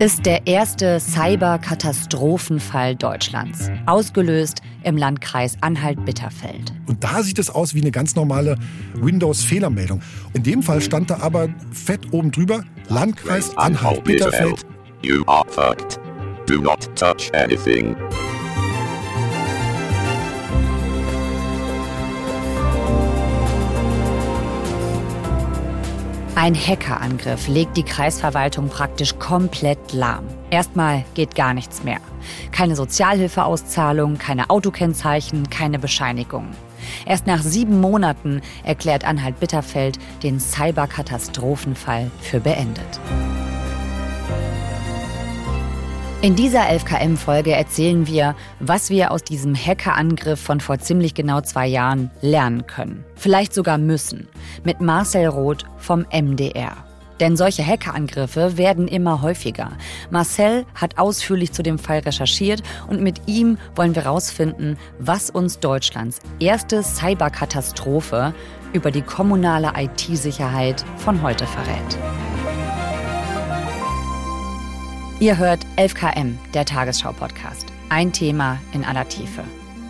ist 0.00 0.24
der 0.24 0.46
erste 0.46 0.98
Cyber-Katastrophenfall 0.98 2.96
Deutschlands, 2.96 3.70
ausgelöst 3.84 4.62
im 4.82 4.96
Landkreis 4.96 5.58
Anhalt-Bitterfeld. 5.60 6.72
Und 6.86 7.04
da 7.04 7.22
sieht 7.22 7.38
es 7.38 7.50
aus 7.50 7.74
wie 7.74 7.82
eine 7.82 7.90
ganz 7.90 8.16
normale 8.16 8.56
Windows-Fehlermeldung. 8.94 10.00
In 10.32 10.42
dem 10.42 10.62
Fall 10.62 10.80
stand 10.80 11.10
da 11.10 11.18
aber 11.20 11.50
fett 11.70 12.14
oben 12.14 12.30
drüber 12.32 12.64
Landkreis 12.88 13.54
Anhalt-Bitterfeld. 13.58 14.64
You 15.02 15.22
are 15.26 15.44
fucked. 15.48 16.00
Do 16.46 16.62
not 16.62 16.88
touch 16.96 17.30
anything. 17.34 17.94
Ein 26.42 26.54
Hackerangriff 26.54 27.48
legt 27.48 27.76
die 27.76 27.82
Kreisverwaltung 27.82 28.70
praktisch 28.70 29.18
komplett 29.18 29.92
lahm. 29.92 30.24
Erstmal 30.48 31.04
geht 31.12 31.34
gar 31.34 31.52
nichts 31.52 31.84
mehr. 31.84 31.98
Keine 32.50 32.76
Sozialhilfeauszahlung, 32.76 34.16
keine 34.16 34.48
Autokennzeichen, 34.48 35.50
keine 35.50 35.78
Bescheinigungen. 35.78 36.56
Erst 37.04 37.26
nach 37.26 37.42
sieben 37.42 37.78
Monaten 37.78 38.40
erklärt 38.64 39.04
Anhalt-Bitterfeld 39.04 39.98
den 40.22 40.40
Cyberkatastrophenfall 40.40 42.10
für 42.22 42.40
beendet. 42.40 43.00
In 46.22 46.36
dieser 46.36 46.64
11KM-Folge 46.68 47.52
erzählen 47.52 48.06
wir, 48.06 48.36
was 48.58 48.90
wir 48.90 49.10
aus 49.10 49.22
diesem 49.22 49.54
Hackerangriff 49.54 50.38
von 50.38 50.60
vor 50.60 50.78
ziemlich 50.78 51.14
genau 51.14 51.40
zwei 51.40 51.66
Jahren 51.66 52.10
lernen 52.20 52.66
können. 52.66 53.06
Vielleicht 53.14 53.54
sogar 53.54 53.78
müssen. 53.78 54.28
Mit 54.62 54.82
Marcel 54.82 55.28
Roth 55.28 55.64
vom 55.78 56.04
MDR. 56.12 56.76
Denn 57.20 57.38
solche 57.38 57.66
Hackerangriffe 57.66 58.58
werden 58.58 58.86
immer 58.86 59.22
häufiger. 59.22 59.70
Marcel 60.10 60.66
hat 60.74 60.98
ausführlich 60.98 61.52
zu 61.52 61.62
dem 61.62 61.78
Fall 61.78 62.00
recherchiert 62.00 62.62
und 62.88 63.00
mit 63.00 63.22
ihm 63.24 63.56
wollen 63.74 63.94
wir 63.94 64.04
herausfinden, 64.04 64.76
was 64.98 65.30
uns 65.30 65.58
Deutschlands 65.60 66.18
erste 66.38 66.82
Cyberkatastrophe 66.82 68.34
über 68.74 68.90
die 68.90 69.02
kommunale 69.02 69.72
IT-Sicherheit 69.74 70.84
von 70.98 71.22
heute 71.22 71.46
verrät. 71.46 72.29
Ihr 75.20 75.36
hört 75.36 75.66
11KM, 75.76 76.36
der 76.54 76.64
Tagesschau-Podcast. 76.64 77.66
Ein 77.90 78.10
Thema 78.10 78.58
in 78.72 78.86
aller 78.86 79.06
Tiefe. 79.06 79.44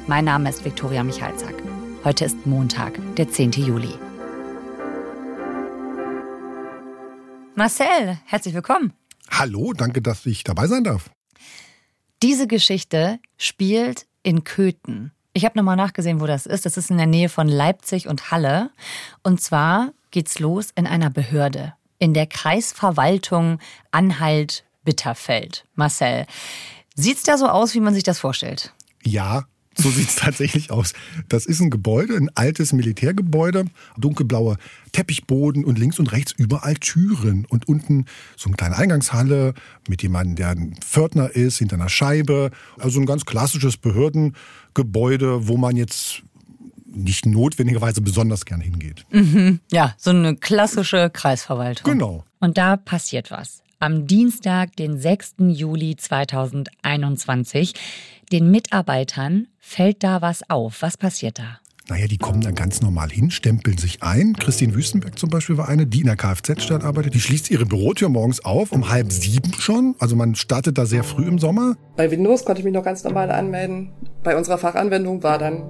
Mein 0.09 0.25
Name 0.25 0.50
ist 0.50 0.64
Viktoria 0.64 1.05
Michalzack. 1.05 1.55
Heute 2.03 2.25
ist 2.25 2.47
Montag, 2.47 2.98
der 3.14 3.31
10. 3.31 3.53
Juli. 3.53 3.95
Marcel, 7.55 8.19
herzlich 8.25 8.55
willkommen. 8.55 8.92
Hallo, 9.31 9.72
danke, 9.72 10.03
dass 10.03 10.27
ich 10.27 10.42
dabei 10.42 10.67
sein 10.67 10.83
darf. 10.83 11.12
Diese 12.25 12.48
Geschichte 12.48 13.20
spielt 13.37 14.06
in 14.25 14.42
Köthen. 14.42 15.12
Ich 15.33 15.44
habe 15.44 15.56
nochmal 15.56 15.77
nachgesehen, 15.77 16.20
wo 16.20 16.27
das 16.27 16.47
ist. 16.47 16.67
Das 16.67 16.77
ist 16.77 16.91
in 16.91 16.98
der 16.98 17.06
Nähe 17.06 17.28
von 17.28 17.47
Leipzig 17.47 18.09
und 18.09 18.33
Halle. 18.33 18.72
Und 19.22 19.41
zwar 19.41 19.92
geht's 20.11 20.41
los 20.41 20.70
in 20.75 20.89
einer 20.89 21.09
Behörde, 21.09 21.75
in 22.00 22.15
der 22.15 22.27
Kreisverwaltung 22.27 23.61
Anhalt 23.92 24.65
Bitterfeld. 24.84 25.64
Marcel, 25.75 26.27
sieht's 26.95 27.23
da 27.23 27.39
so 27.39 27.47
aus, 27.47 27.75
wie 27.75 27.81
man 27.81 27.95
sich 27.95 28.03
das 28.03 28.19
vorstellt? 28.19 28.73
Ja, 29.03 29.45
so 29.77 29.91
sieht 29.91 30.09
es 30.09 30.17
tatsächlich 30.17 30.70
aus. 30.70 30.92
Das 31.28 31.47
ist 31.47 31.61
ein 31.61 31.70
Gebäude, 31.70 32.17
ein 32.17 32.31
altes 32.34 32.72
Militärgebäude, 32.72 33.64
dunkelblauer 33.97 34.56
Teppichboden 34.92 35.64
und 35.64 35.78
links 35.78 35.98
und 35.98 36.12
rechts 36.12 36.33
überall 36.33 36.75
Türen 36.75 37.47
und 37.47 37.69
unten 37.69 38.06
so 38.37 38.48
eine 38.48 38.56
kleine 38.56 38.77
Eingangshalle 38.77 39.55
mit 39.89 40.03
jemandem, 40.03 40.37
der 40.37 40.48
ein 40.50 40.77
Pförtner 40.81 41.31
ist, 41.31 41.59
hinter 41.59 41.77
einer 41.77 41.89
Scheibe. 41.89 42.50
Also 42.78 43.00
ein 43.00 43.06
ganz 43.06 43.25
klassisches 43.25 43.76
Behördengebäude, 43.76 45.49
wo 45.49 45.56
man 45.56 45.76
jetzt 45.76 46.22
nicht 46.93 47.25
notwendigerweise 47.25 48.00
besonders 48.00 48.44
gern 48.44 48.60
hingeht. 48.60 49.06
Mhm. 49.12 49.60
Ja, 49.71 49.94
so 49.97 50.10
eine 50.10 50.37
klassische 50.37 51.09
Kreisverwaltung. 51.10 51.93
Genau. 51.93 52.25
Und 52.41 52.59
da 52.59 52.76
passiert 52.76 53.31
was 53.31 53.62
am 53.81 54.07
Dienstag, 54.07 54.77
den 54.77 54.99
6. 54.99 55.37
Juli 55.49 55.97
2021. 55.97 57.73
Den 58.31 58.51
Mitarbeitern 58.51 59.49
fällt 59.59 60.05
da 60.05 60.23
was 60.23 60.49
auf. 60.49 60.83
Was 60.83 60.97
passiert 60.97 61.39
da? 61.39 61.59
Naja, 61.89 62.07
die 62.07 62.19
kommen 62.19 62.41
dann 62.43 62.55
ganz 62.55 62.83
normal 62.83 63.09
hin, 63.09 63.33
stempeln 63.33 63.79
sich 63.79 64.03
ein. 64.03 64.35
Christine 64.35 64.75
Wüstenberg 64.75 65.19
zum 65.19 65.29
Beispiel 65.29 65.57
war 65.57 65.69
eine, 65.69 65.87
die 65.87 66.01
in 66.01 66.07
der 66.07 66.15
Kfz-Stadt 66.15 66.85
arbeitet. 66.85 67.15
Die 67.15 67.21
schließt 67.21 67.51
ihre 67.51 67.67
Bürotür 67.67 68.09
morgens 68.09 68.45
auf, 68.45 68.71
um 68.71 68.91
halb 68.91 69.11
sieben 69.11 69.53
schon. 69.55 69.97
Also 69.99 70.15
man 70.15 70.37
startet 70.37 70.79
da 70.79 70.87
sehr 70.87 71.03
früh 71.03 71.27
im 71.27 71.41
Sommer. 71.41 71.77
Bei 71.97 72.11
Windows 72.11 72.45
konnte 72.45 72.61
ich 72.61 72.65
mich 72.65 72.75
noch 72.75 72.85
ganz 72.85 73.03
normal 73.03 73.33
anmelden. 73.33 73.93
Bei 74.23 74.37
unserer 74.37 74.59
Fachanwendung 74.59 75.25
war 75.25 75.39
dann 75.39 75.65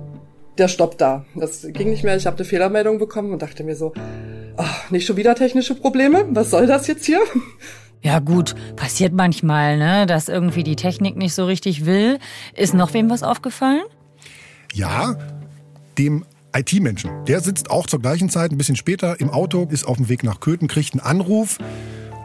der 0.59 0.69
Stopp 0.69 0.99
da. 0.99 1.25
Das 1.37 1.67
ging 1.73 1.89
nicht 1.89 2.05
mehr. 2.05 2.17
Ich 2.17 2.27
habe 2.27 2.37
eine 2.37 2.45
Fehlermeldung 2.45 2.99
bekommen 2.99 3.33
und 3.33 3.41
dachte 3.41 3.65
mir 3.65 3.77
so, 3.77 3.95
ach, 4.59 4.91
nicht 4.91 5.07
schon 5.07 5.17
wieder 5.17 5.35
technische 5.37 5.75
Probleme? 5.75 6.27
Was 6.33 6.51
soll 6.51 6.67
das 6.67 6.87
jetzt 6.89 7.07
hier? 7.07 7.21
Ja 8.03 8.19
gut, 8.19 8.55
passiert 8.77 9.13
manchmal, 9.13 9.77
ne, 9.77 10.07
dass 10.07 10.29
irgendwie 10.29 10.65
die 10.65 10.77
Technik 10.77 11.17
nicht 11.17 11.35
so 11.35 11.45
richtig 11.45 11.85
will. 11.85 12.19
Ist 12.57 12.73
noch 12.73 12.95
wem 12.95 13.11
was 13.11 13.23
aufgefallen? 13.23 13.83
Ja, 14.73 15.17
dem 15.99 16.25
IT-Menschen. 16.57 17.11
Der 17.27 17.41
sitzt 17.41 17.71
auch 17.71 17.87
zur 17.87 18.01
gleichen 18.01 18.31
Zeit, 18.31 18.53
ein 18.53 18.59
bisschen 18.59 18.77
später, 18.77 19.21
im 19.21 19.31
Auto, 19.31 19.69
ist 19.71 19.87
auf 19.87 19.99
dem 19.99 20.09
Weg 20.09 20.25
nach 20.25 20.41
Köthen, 20.41 20.67
kriegt 20.67 20.95
einen 20.95 21.01
Anruf. 21.01 21.59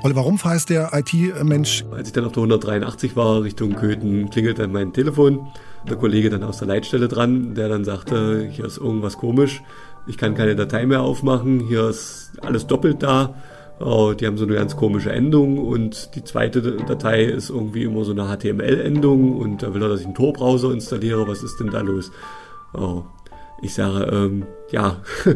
Oliver 0.01 0.21
Rumpf 0.21 0.45
heißt 0.45 0.69
der 0.69 0.91
IT-Mensch. 0.93 1.83
Als 1.91 2.07
ich 2.09 2.13
dann 2.13 2.25
auf 2.25 2.31
der 2.31 2.43
183 2.43 3.15
war, 3.15 3.43
Richtung 3.43 3.75
Köthen, 3.75 4.29
klingelt 4.29 4.59
dann 4.59 4.71
mein 4.71 4.93
Telefon. 4.93 5.47
Der 5.89 5.97
Kollege 5.97 6.29
dann 6.29 6.43
aus 6.43 6.59
der 6.59 6.67
Leitstelle 6.67 7.07
dran, 7.07 7.55
der 7.55 7.69
dann 7.69 7.83
sagte, 7.83 8.47
hier 8.51 8.65
ist 8.65 8.77
irgendwas 8.77 9.17
komisch. 9.17 9.61
Ich 10.07 10.17
kann 10.17 10.35
keine 10.35 10.55
Datei 10.55 10.85
mehr 10.85 11.01
aufmachen, 11.01 11.59
hier 11.59 11.89
ist 11.89 12.31
alles 12.41 12.67
doppelt 12.67 13.03
da. 13.03 13.33
Oh, 13.79 14.13
die 14.13 14.25
haben 14.25 14.37
so 14.37 14.45
eine 14.45 14.55
ganz 14.55 14.77
komische 14.77 15.11
Endung 15.11 15.57
und 15.57 16.15
die 16.15 16.23
zweite 16.23 16.61
Datei 16.61 17.23
ist 17.23 17.49
irgendwie 17.49 17.83
immer 17.83 18.05
so 18.05 18.11
eine 18.11 18.23
HTML-Endung 18.23 19.35
und 19.35 19.63
da 19.63 19.73
will 19.73 19.83
er, 19.83 19.89
dass 19.89 19.99
ich 19.99 20.05
einen 20.05 20.15
Tor-Browser 20.15 20.71
installiere. 20.71 21.27
Was 21.27 21.43
ist 21.43 21.59
denn 21.59 21.71
da 21.71 21.81
los? 21.81 22.11
Oh, 22.73 23.03
ich 23.61 23.73
sage, 23.73 24.05
ähm, 24.05 24.45
ja, 24.71 25.01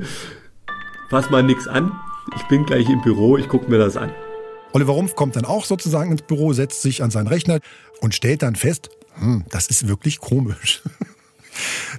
fass 1.09 1.29
mal 1.29 1.43
nix 1.43 1.67
an. 1.67 1.91
Ich 2.37 2.43
bin 2.43 2.65
gleich 2.65 2.89
im 2.89 3.01
Büro, 3.01 3.37
ich 3.37 3.49
gucke 3.49 3.69
mir 3.69 3.77
das 3.77 3.97
an. 3.97 4.11
Oliver 4.71 4.93
Rumpf 4.93 5.15
kommt 5.15 5.35
dann 5.35 5.45
auch 5.45 5.65
sozusagen 5.65 6.11
ins 6.11 6.21
Büro, 6.21 6.53
setzt 6.53 6.81
sich 6.81 7.03
an 7.03 7.11
seinen 7.11 7.27
Rechner 7.27 7.59
und 8.01 8.15
stellt 8.15 8.41
dann 8.41 8.55
fest, 8.55 8.89
hm, 9.15 9.43
das 9.49 9.67
ist 9.67 9.87
wirklich 9.87 10.19
komisch. 10.19 10.81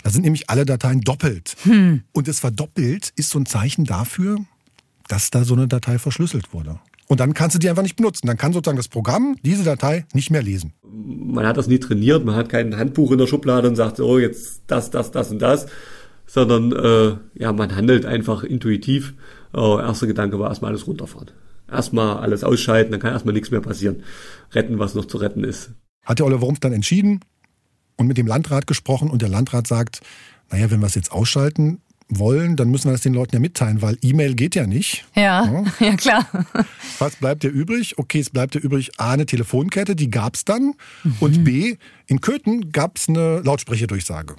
Da 0.05 0.09
sind 0.09 0.23
nämlich 0.23 0.49
alle 0.49 0.65
Dateien 0.65 1.03
doppelt. 1.03 1.55
Hm. 1.65 2.05
Und 2.13 2.29
das 2.29 2.41
verdoppelt 2.41 3.13
ist 3.17 3.29
so 3.29 3.39
ein 3.39 3.45
Zeichen 3.45 3.85
dafür, 3.85 4.39
dass 5.11 5.31
da 5.31 5.45
so 5.45 5.55
eine 5.55 5.67
Datei 5.67 5.99
verschlüsselt 5.99 6.53
wurde. 6.53 6.79
Und 7.09 7.19
dann 7.19 7.35
kannst 7.35 7.57
du 7.57 7.59
die 7.59 7.69
einfach 7.69 7.83
nicht 7.83 7.97
benutzen. 7.97 8.29
Dann 8.29 8.37
kann 8.37 8.53
sozusagen 8.53 8.77
das 8.77 8.89
Programm 8.89 9.37
diese 9.43 9.65
Datei 9.65 10.07
nicht 10.15 10.31
mehr 10.31 10.43
lesen. 10.43 10.73
Man 10.83 11.45
hat 11.45 11.57
das 11.57 11.67
nie 11.67 11.81
trainiert, 11.81 12.25
man 12.25 12.37
hat 12.37 12.49
kein 12.49 12.77
Handbuch 12.77 13.11
in 13.11 13.19
der 13.19 13.27
Schublade 13.27 13.67
und 13.67 13.75
sagt, 13.75 13.99
oh, 13.99 14.19
jetzt 14.19 14.63
das, 14.69 14.91
das, 14.91 15.11
das 15.11 15.33
und 15.33 15.41
das, 15.41 15.67
sondern 16.27 16.71
äh, 16.71 17.17
ja, 17.35 17.53
man 17.53 17.75
handelt 17.75 18.07
einfach 18.07 18.45
intuitiv. 18.45 19.15
Oh, 19.53 19.79
erster 19.81 20.07
Gedanke 20.07 20.39
war 20.39 20.49
erstmal 20.49 20.71
alles 20.71 20.87
runterfahren. 20.87 21.33
Erstmal 21.69 22.19
alles 22.19 22.45
ausschalten, 22.45 22.93
dann 22.93 23.01
kann 23.01 23.13
erstmal 23.13 23.35
nichts 23.35 23.51
mehr 23.51 23.61
passieren. 23.61 24.05
Retten, 24.53 24.79
was 24.79 24.95
noch 24.95 25.07
zu 25.07 25.19
retten 25.19 25.43
ist. 25.43 25.73
Hat 26.05 26.21
der 26.21 26.27
Oliver 26.27 26.43
Rumpf 26.43 26.61
dann 26.61 26.73
entschieden 26.73 27.21
und 27.97 28.07
mit 28.07 28.19
dem 28.19 28.29
Landrat 28.29 28.69
gesprochen 28.69 29.11
und 29.11 29.21
der 29.23 29.29
Landrat 29.29 29.67
sagt, 29.67 30.01
naja, 30.51 30.71
wenn 30.71 30.81
wir 30.81 30.87
es 30.87 30.95
jetzt 30.95 31.11
ausschalten, 31.11 31.81
wollen, 32.11 32.57
dann 32.57 32.71
müssen 32.71 32.87
wir 32.87 32.93
das 32.93 33.03
den 33.03 33.15
Leuten 33.15 33.35
ja 33.35 33.41
mitteilen, 33.41 33.83
weil 33.83 33.97
E-Mail 34.03 34.35
geht 34.35 34.55
ja 34.55 34.67
nicht. 34.67 35.07
Ja, 35.15 35.45
ja, 35.45 35.65
ja 35.87 35.97
klar. 35.97 36.27
Was 36.99 37.17
bleibt 37.17 37.43
dir 37.43 37.51
übrig? 37.51 37.99
Okay, 37.99 38.21
es 38.21 38.31
bleibt 38.31 38.55
dir 38.55 38.61
übrig 38.61 38.91
A, 38.99 39.13
eine 39.13 39.27
Telefonkette, 39.27 39.97
die 39.97 40.11
gab 40.11 40.35
es 40.35 40.45
dann. 40.45 40.75
Mhm. 41.05 41.17
Und 41.21 41.45
B, 41.45 41.77
in 42.07 42.21
Köthen 42.21 42.73
gab 42.73 42.97
es 42.97 43.09
eine 43.09 43.41
Lautsprecherdurchsage. 43.41 44.37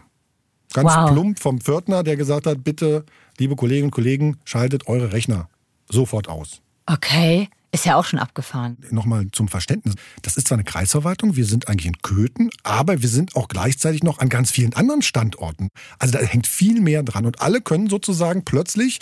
Ganz 0.73 0.89
wow. 0.89 1.11
plump 1.11 1.39
vom 1.39 1.59
Pförtner, 1.59 2.03
der 2.03 2.15
gesagt 2.15 2.45
hat, 2.45 2.63
bitte, 2.63 3.05
liebe 3.37 3.55
Kolleginnen 3.55 3.85
und 3.85 3.91
Kollegen, 3.91 4.37
schaltet 4.45 4.87
eure 4.87 5.11
Rechner 5.11 5.49
sofort 5.89 6.29
aus. 6.29 6.61
Okay. 6.85 7.49
Ist 7.73 7.85
ja 7.85 7.95
auch 7.95 8.03
schon 8.03 8.19
abgefahren. 8.19 8.77
Nochmal 8.89 9.27
zum 9.31 9.47
Verständnis. 9.47 9.95
Das 10.23 10.35
ist 10.35 10.49
zwar 10.49 10.57
eine 10.57 10.65
Kreisverwaltung, 10.65 11.37
wir 11.37 11.45
sind 11.45 11.69
eigentlich 11.69 11.85
in 11.85 12.01
Köthen, 12.01 12.49
aber 12.63 13.01
wir 13.01 13.07
sind 13.07 13.35
auch 13.37 13.47
gleichzeitig 13.47 14.03
noch 14.03 14.19
an 14.19 14.27
ganz 14.27 14.51
vielen 14.51 14.73
anderen 14.73 15.01
Standorten. 15.01 15.69
Also 15.97 16.17
da 16.17 16.19
hängt 16.19 16.47
viel 16.47 16.81
mehr 16.81 17.01
dran 17.01 17.25
und 17.25 17.41
alle 17.41 17.61
können 17.61 17.89
sozusagen 17.89 18.43
plötzlich 18.43 18.99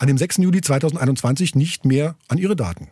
an 0.00 0.06
dem 0.06 0.18
6. 0.18 0.38
Juli 0.38 0.60
2021 0.60 1.54
nicht 1.54 1.84
mehr 1.84 2.16
an 2.28 2.38
ihre 2.38 2.56
Daten. 2.56 2.88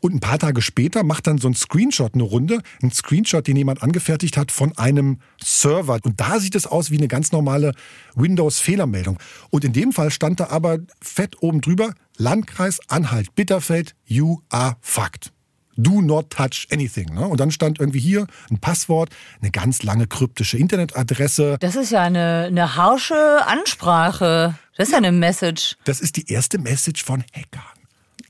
Und 0.00 0.14
ein 0.14 0.20
paar 0.20 0.38
Tage 0.38 0.60
später 0.60 1.04
macht 1.04 1.26
dann 1.26 1.38
so 1.38 1.48
ein 1.48 1.54
Screenshot 1.54 2.14
eine 2.14 2.24
Runde. 2.24 2.60
Ein 2.82 2.90
Screenshot, 2.90 3.46
den 3.46 3.56
jemand 3.56 3.82
angefertigt 3.82 4.36
hat 4.36 4.50
von 4.50 4.76
einem 4.76 5.20
Server. 5.42 5.98
Und 6.02 6.20
da 6.20 6.40
sieht 6.40 6.54
es 6.54 6.66
aus 6.66 6.90
wie 6.90 6.98
eine 6.98 7.08
ganz 7.08 7.32
normale 7.32 7.74
Windows-Fehlermeldung. 8.14 9.18
Und 9.50 9.64
in 9.64 9.72
dem 9.72 9.92
Fall 9.92 10.10
stand 10.10 10.40
da 10.40 10.48
aber 10.50 10.78
fett 11.00 11.42
oben 11.42 11.60
drüber, 11.60 11.94
Landkreis 12.18 12.80
Anhalt-Bitterfeld, 12.88 13.94
you 14.04 14.40
are 14.50 14.76
fucked. 14.80 15.32
Do 15.76 16.00
not 16.02 16.30
touch 16.30 16.66
anything. 16.72 17.14
Ne? 17.14 17.26
Und 17.28 17.38
dann 17.38 17.52
stand 17.52 17.78
irgendwie 17.78 18.00
hier 18.00 18.26
ein 18.50 18.58
Passwort, 18.58 19.10
eine 19.40 19.52
ganz 19.52 19.84
lange 19.84 20.08
kryptische 20.08 20.58
Internetadresse. 20.58 21.56
Das 21.60 21.76
ist 21.76 21.90
ja 21.92 22.02
eine, 22.02 22.46
eine 22.48 22.74
harsche 22.74 23.46
Ansprache. 23.46 24.56
Das 24.76 24.88
ist 24.88 24.92
ja 24.92 24.98
eine 24.98 25.12
Message. 25.12 25.76
Das 25.84 26.00
ist 26.00 26.16
die 26.16 26.28
erste 26.32 26.58
Message 26.58 27.04
von 27.04 27.22
Hackern, 27.32 27.62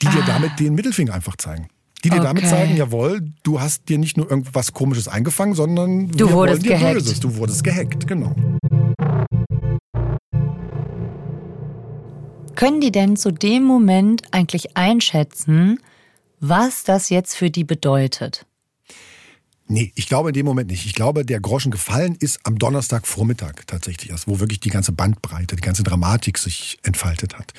die 0.03 0.09
dir 0.09 0.23
damit 0.27 0.61
den 0.61 0.75
Mittelfinger 0.75 1.15
einfach 1.15 1.37
zeigen. 1.37 1.69
Die 2.05 2.11
dir 2.11 2.21
damit 2.21 2.45
Ah. 2.45 2.47
Okay. 2.49 2.57
zeigen, 2.57 2.77
jawohl, 2.77 3.23
du 3.43 3.61
hast 3.61 3.89
dir 3.89 3.99
nicht 3.99 4.17
nur 4.19 4.31
irgendwas 4.31 4.73
Komisches 4.75 5.09
eingefangen, 5.09 5.55
sondern 5.55 6.09
Du 6.11 6.29
wir 6.29 6.33
wurdest 6.33 6.35
wollen 6.35 6.63
dir 6.63 6.79
gehackt. 6.79 6.95
Böses. 6.99 7.21
Du 7.21 7.35
wurdest 7.37 7.65
gehackt, 7.65 8.07
genau. 8.07 8.37
Können 12.59 12.81
die 12.81 12.91
denn 12.91 13.17
zu 13.17 13.31
dem 13.31 13.63
Moment 13.63 14.23
eigentlich 14.33 14.77
einschätzen, 14.77 15.79
was 16.41 16.83
das 16.83 17.09
jetzt 17.09 17.37
für 17.37 17.51
die 17.53 17.63
bedeutet? 17.63 18.47
Nee, 19.69 19.93
ich 19.95 20.09
glaube 20.09 20.31
in 20.31 20.33
dem 20.33 20.45
Moment 20.45 20.69
nicht. 20.69 20.85
Ich 20.85 20.95
glaube, 20.95 21.25
der 21.25 21.39
Groschen 21.39 21.71
gefallen 21.71 22.17
ist 22.19 22.41
am 22.43 22.59
Donnerstagvormittag 22.59 23.63
tatsächlich 23.69 24.11
erst, 24.11 24.27
wo 24.27 24.41
wirklich 24.41 24.59
die 24.59 24.71
ganze 24.71 24.91
Bandbreite, 24.91 25.55
die 25.55 25.63
ganze 25.63 25.85
Dramatik 25.85 26.37
sich 26.37 26.79
entfaltet 26.83 27.39
hat. 27.39 27.53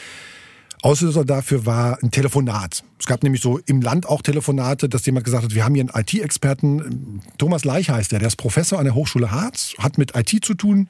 Auslöser 0.81 1.23
dafür 1.23 1.65
war 1.65 1.97
ein 2.03 2.11
Telefonat. 2.11 2.83
Es 2.99 3.05
gab 3.05 3.23
nämlich 3.23 3.41
so 3.41 3.57
im 3.59 3.81
Land 3.81 4.05
auch 4.05 4.21
Telefonate, 4.21 4.89
dass 4.89 5.05
jemand 5.05 5.23
gesagt 5.23 5.45
hat, 5.45 5.55
wir 5.55 5.63
haben 5.63 5.75
hier 5.75 5.87
einen 5.89 6.05
IT-Experten, 6.05 7.21
Thomas 7.37 7.63
Leich 7.63 7.89
heißt 7.89 8.11
der, 8.11 8.19
der 8.19 8.27
ist 8.27 8.35
Professor 8.35 8.79
an 8.79 8.83
der 8.83 8.95
Hochschule 8.95 9.31
Harz, 9.31 9.75
hat 9.77 9.97
mit 9.97 10.17
IT 10.17 10.43
zu 10.43 10.55
tun, 10.55 10.89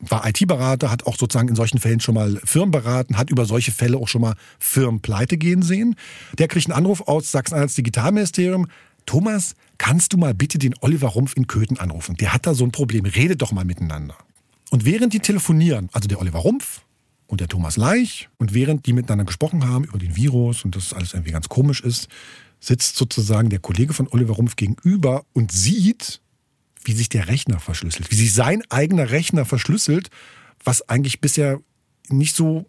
war 0.00 0.26
IT-Berater, 0.26 0.90
hat 0.90 1.06
auch 1.06 1.16
sozusagen 1.16 1.48
in 1.48 1.56
solchen 1.56 1.78
Fällen 1.78 2.00
schon 2.00 2.14
mal 2.14 2.40
Firmen 2.44 2.70
beraten, 2.70 3.16
hat 3.16 3.30
über 3.30 3.44
solche 3.44 3.72
Fälle 3.72 3.98
auch 3.98 4.08
schon 4.08 4.22
mal 4.22 4.34
Firmen 4.58 5.00
pleite 5.00 5.36
gehen 5.36 5.62
sehen. 5.62 5.96
Der 6.38 6.48
kriegt 6.48 6.66
einen 6.66 6.76
Anruf 6.76 7.02
aus 7.02 7.30
Sachsen-Anhalts 7.30 7.74
Digitalministerium. 7.74 8.66
Thomas, 9.06 9.54
kannst 9.78 10.12
du 10.12 10.18
mal 10.18 10.34
bitte 10.34 10.58
den 10.58 10.74
Oliver 10.80 11.08
Rumpf 11.08 11.36
in 11.36 11.46
Köthen 11.46 11.78
anrufen? 11.78 12.16
Der 12.16 12.32
hat 12.32 12.46
da 12.46 12.54
so 12.54 12.64
ein 12.64 12.72
Problem. 12.72 13.04
Redet 13.04 13.42
doch 13.42 13.52
mal 13.52 13.64
miteinander. 13.64 14.16
Und 14.70 14.84
während 14.84 15.12
die 15.12 15.20
telefonieren, 15.20 15.88
also 15.92 16.08
der 16.08 16.20
Oliver 16.20 16.38
Rumpf 16.38 16.82
und 17.26 17.40
der 17.40 17.48
Thomas 17.48 17.76
Leich, 17.76 18.28
und 18.38 18.54
während 18.54 18.86
die 18.86 18.92
miteinander 18.92 19.24
gesprochen 19.24 19.66
haben 19.66 19.84
über 19.84 19.98
den 19.98 20.16
Virus 20.16 20.64
und 20.64 20.76
das 20.76 20.92
alles 20.92 21.12
irgendwie 21.12 21.32
ganz 21.32 21.48
komisch 21.48 21.80
ist, 21.80 22.08
sitzt 22.60 22.96
sozusagen 22.96 23.50
der 23.50 23.58
Kollege 23.58 23.92
von 23.92 24.06
Oliver 24.08 24.34
Rumpf 24.34 24.56
gegenüber 24.56 25.24
und 25.32 25.50
sieht, 25.50 26.20
wie 26.84 26.92
sich 26.92 27.08
der 27.08 27.28
Rechner 27.28 27.60
verschlüsselt, 27.60 28.10
wie 28.10 28.16
sich 28.16 28.32
sein 28.32 28.62
eigener 28.70 29.10
Rechner 29.10 29.44
verschlüsselt, 29.44 30.10
was 30.64 30.88
eigentlich 30.88 31.20
bisher 31.20 31.60
nicht 32.08 32.34
so 32.34 32.66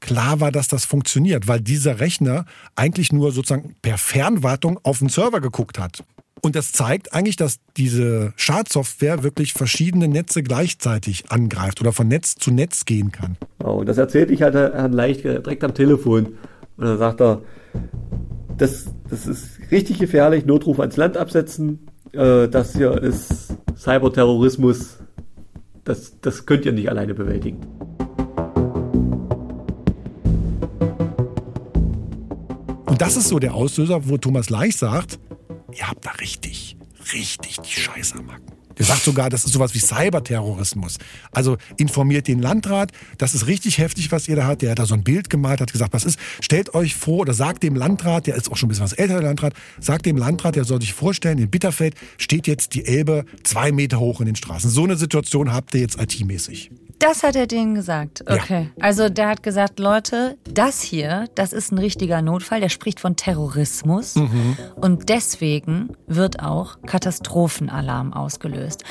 klar 0.00 0.40
war, 0.40 0.52
dass 0.52 0.68
das 0.68 0.84
funktioniert, 0.84 1.48
weil 1.48 1.60
dieser 1.60 2.00
Rechner 2.00 2.44
eigentlich 2.76 3.12
nur 3.12 3.32
sozusagen 3.32 3.74
per 3.80 3.98
Fernwartung 3.98 4.78
auf 4.82 4.98
den 4.98 5.08
Server 5.08 5.40
geguckt 5.40 5.78
hat. 5.78 6.04
Und 6.42 6.56
das 6.56 6.72
zeigt 6.72 7.14
eigentlich, 7.14 7.36
dass 7.36 7.58
diese 7.78 8.34
Schadsoftware 8.36 9.22
wirklich 9.22 9.54
verschiedene 9.54 10.08
Netze 10.08 10.42
gleichzeitig 10.42 11.30
angreift 11.30 11.80
oder 11.80 11.92
von 11.92 12.06
Netz 12.06 12.34
zu 12.34 12.50
Netz 12.50 12.84
gehen 12.84 13.12
kann. 13.12 13.38
Und 13.58 13.88
das 13.88 13.96
erzählte 13.96 14.34
ich 14.34 14.42
halt 14.42 14.54
Herrn 14.54 14.92
Leicht 14.92 15.24
direkt 15.24 15.64
am 15.64 15.72
Telefon. 15.72 16.34
Und 16.76 16.84
dann 16.84 16.98
sagt 16.98 17.22
er, 17.22 17.40
das, 18.58 18.86
das 19.08 19.26
ist 19.26 19.58
richtig 19.70 19.98
gefährlich, 19.98 20.44
Notruf 20.44 20.80
ans 20.80 20.98
Land 20.98 21.16
absetzen. 21.16 21.86
Äh, 22.12 22.48
das 22.48 22.76
hier 22.76 23.02
ist 23.02 23.43
Cyberterrorismus. 23.84 24.96
Das, 25.84 26.18
das 26.22 26.46
könnt 26.46 26.64
ihr 26.64 26.72
nicht 26.72 26.88
alleine 26.88 27.12
bewältigen. 27.12 27.60
Und 32.86 33.02
das 33.02 33.16
ist 33.18 33.28
so 33.28 33.38
der 33.38 33.52
Auslöser, 33.54 34.08
wo 34.08 34.16
Thomas 34.16 34.48
Leich 34.48 34.76
sagt, 34.76 35.18
ihr 35.74 35.86
habt 35.86 36.06
da 36.06 36.12
richtig, 36.12 36.78
richtig 37.12 37.60
die 37.60 37.72
Scheiße 37.72 38.16
am 38.16 38.32
Hacken. 38.32 38.53
Der 38.78 38.86
sagt 38.86 39.04
sogar, 39.04 39.30
das 39.30 39.44
ist 39.44 39.52
sowas 39.52 39.74
wie 39.74 39.78
Cyberterrorismus. 39.78 40.98
Also 41.32 41.56
informiert 41.76 42.28
den 42.28 42.40
Landrat, 42.40 42.92
das 43.18 43.34
ist 43.34 43.46
richtig 43.46 43.78
heftig, 43.78 44.10
was 44.12 44.28
ihr 44.28 44.36
da 44.36 44.46
habt. 44.46 44.62
Der 44.62 44.70
hat 44.70 44.78
da 44.78 44.86
so 44.86 44.94
ein 44.94 45.04
Bild 45.04 45.30
gemalt, 45.30 45.60
hat 45.60 45.72
gesagt, 45.72 45.92
was 45.92 46.04
ist, 46.04 46.18
stellt 46.40 46.74
euch 46.74 46.94
vor 46.94 47.20
oder 47.20 47.34
sagt 47.34 47.62
dem 47.62 47.76
Landrat, 47.76 48.26
der 48.26 48.36
ist 48.36 48.50
auch 48.50 48.56
schon 48.56 48.66
ein 48.66 48.70
bisschen 48.70 48.84
was 48.84 48.92
älter, 48.92 49.14
der 49.14 49.22
Landrat, 49.22 49.54
sagt 49.80 50.06
dem 50.06 50.16
Landrat, 50.16 50.56
der 50.56 50.64
soll 50.64 50.80
sich 50.80 50.92
vorstellen, 50.92 51.38
in 51.38 51.50
Bitterfeld 51.50 51.94
steht 52.18 52.46
jetzt 52.46 52.74
die 52.74 52.84
Elbe 52.84 53.24
zwei 53.42 53.72
Meter 53.72 54.00
hoch 54.00 54.20
in 54.20 54.26
den 54.26 54.36
Straßen. 54.36 54.70
So 54.70 54.84
eine 54.84 54.96
Situation 54.96 55.52
habt 55.52 55.74
ihr 55.74 55.80
jetzt 55.80 56.00
IT-mäßig. 56.00 56.70
Das 57.06 57.22
hat 57.22 57.36
er 57.36 57.46
denen 57.46 57.74
gesagt. 57.74 58.24
Ja. 58.26 58.36
Okay. 58.36 58.70
Also 58.80 59.10
der 59.10 59.28
hat 59.28 59.42
gesagt, 59.42 59.78
Leute, 59.78 60.38
das 60.50 60.80
hier, 60.80 61.28
das 61.34 61.52
ist 61.52 61.70
ein 61.70 61.76
richtiger 61.76 62.22
Notfall. 62.22 62.60
Der 62.60 62.70
spricht 62.70 62.98
von 62.98 63.14
Terrorismus. 63.14 64.14
Und 64.76 65.10
deswegen 65.10 65.90
wird 66.06 66.40
auch 66.42 66.78
Katastrophenalarm 66.86 68.14
ausgelöst. 68.14 68.84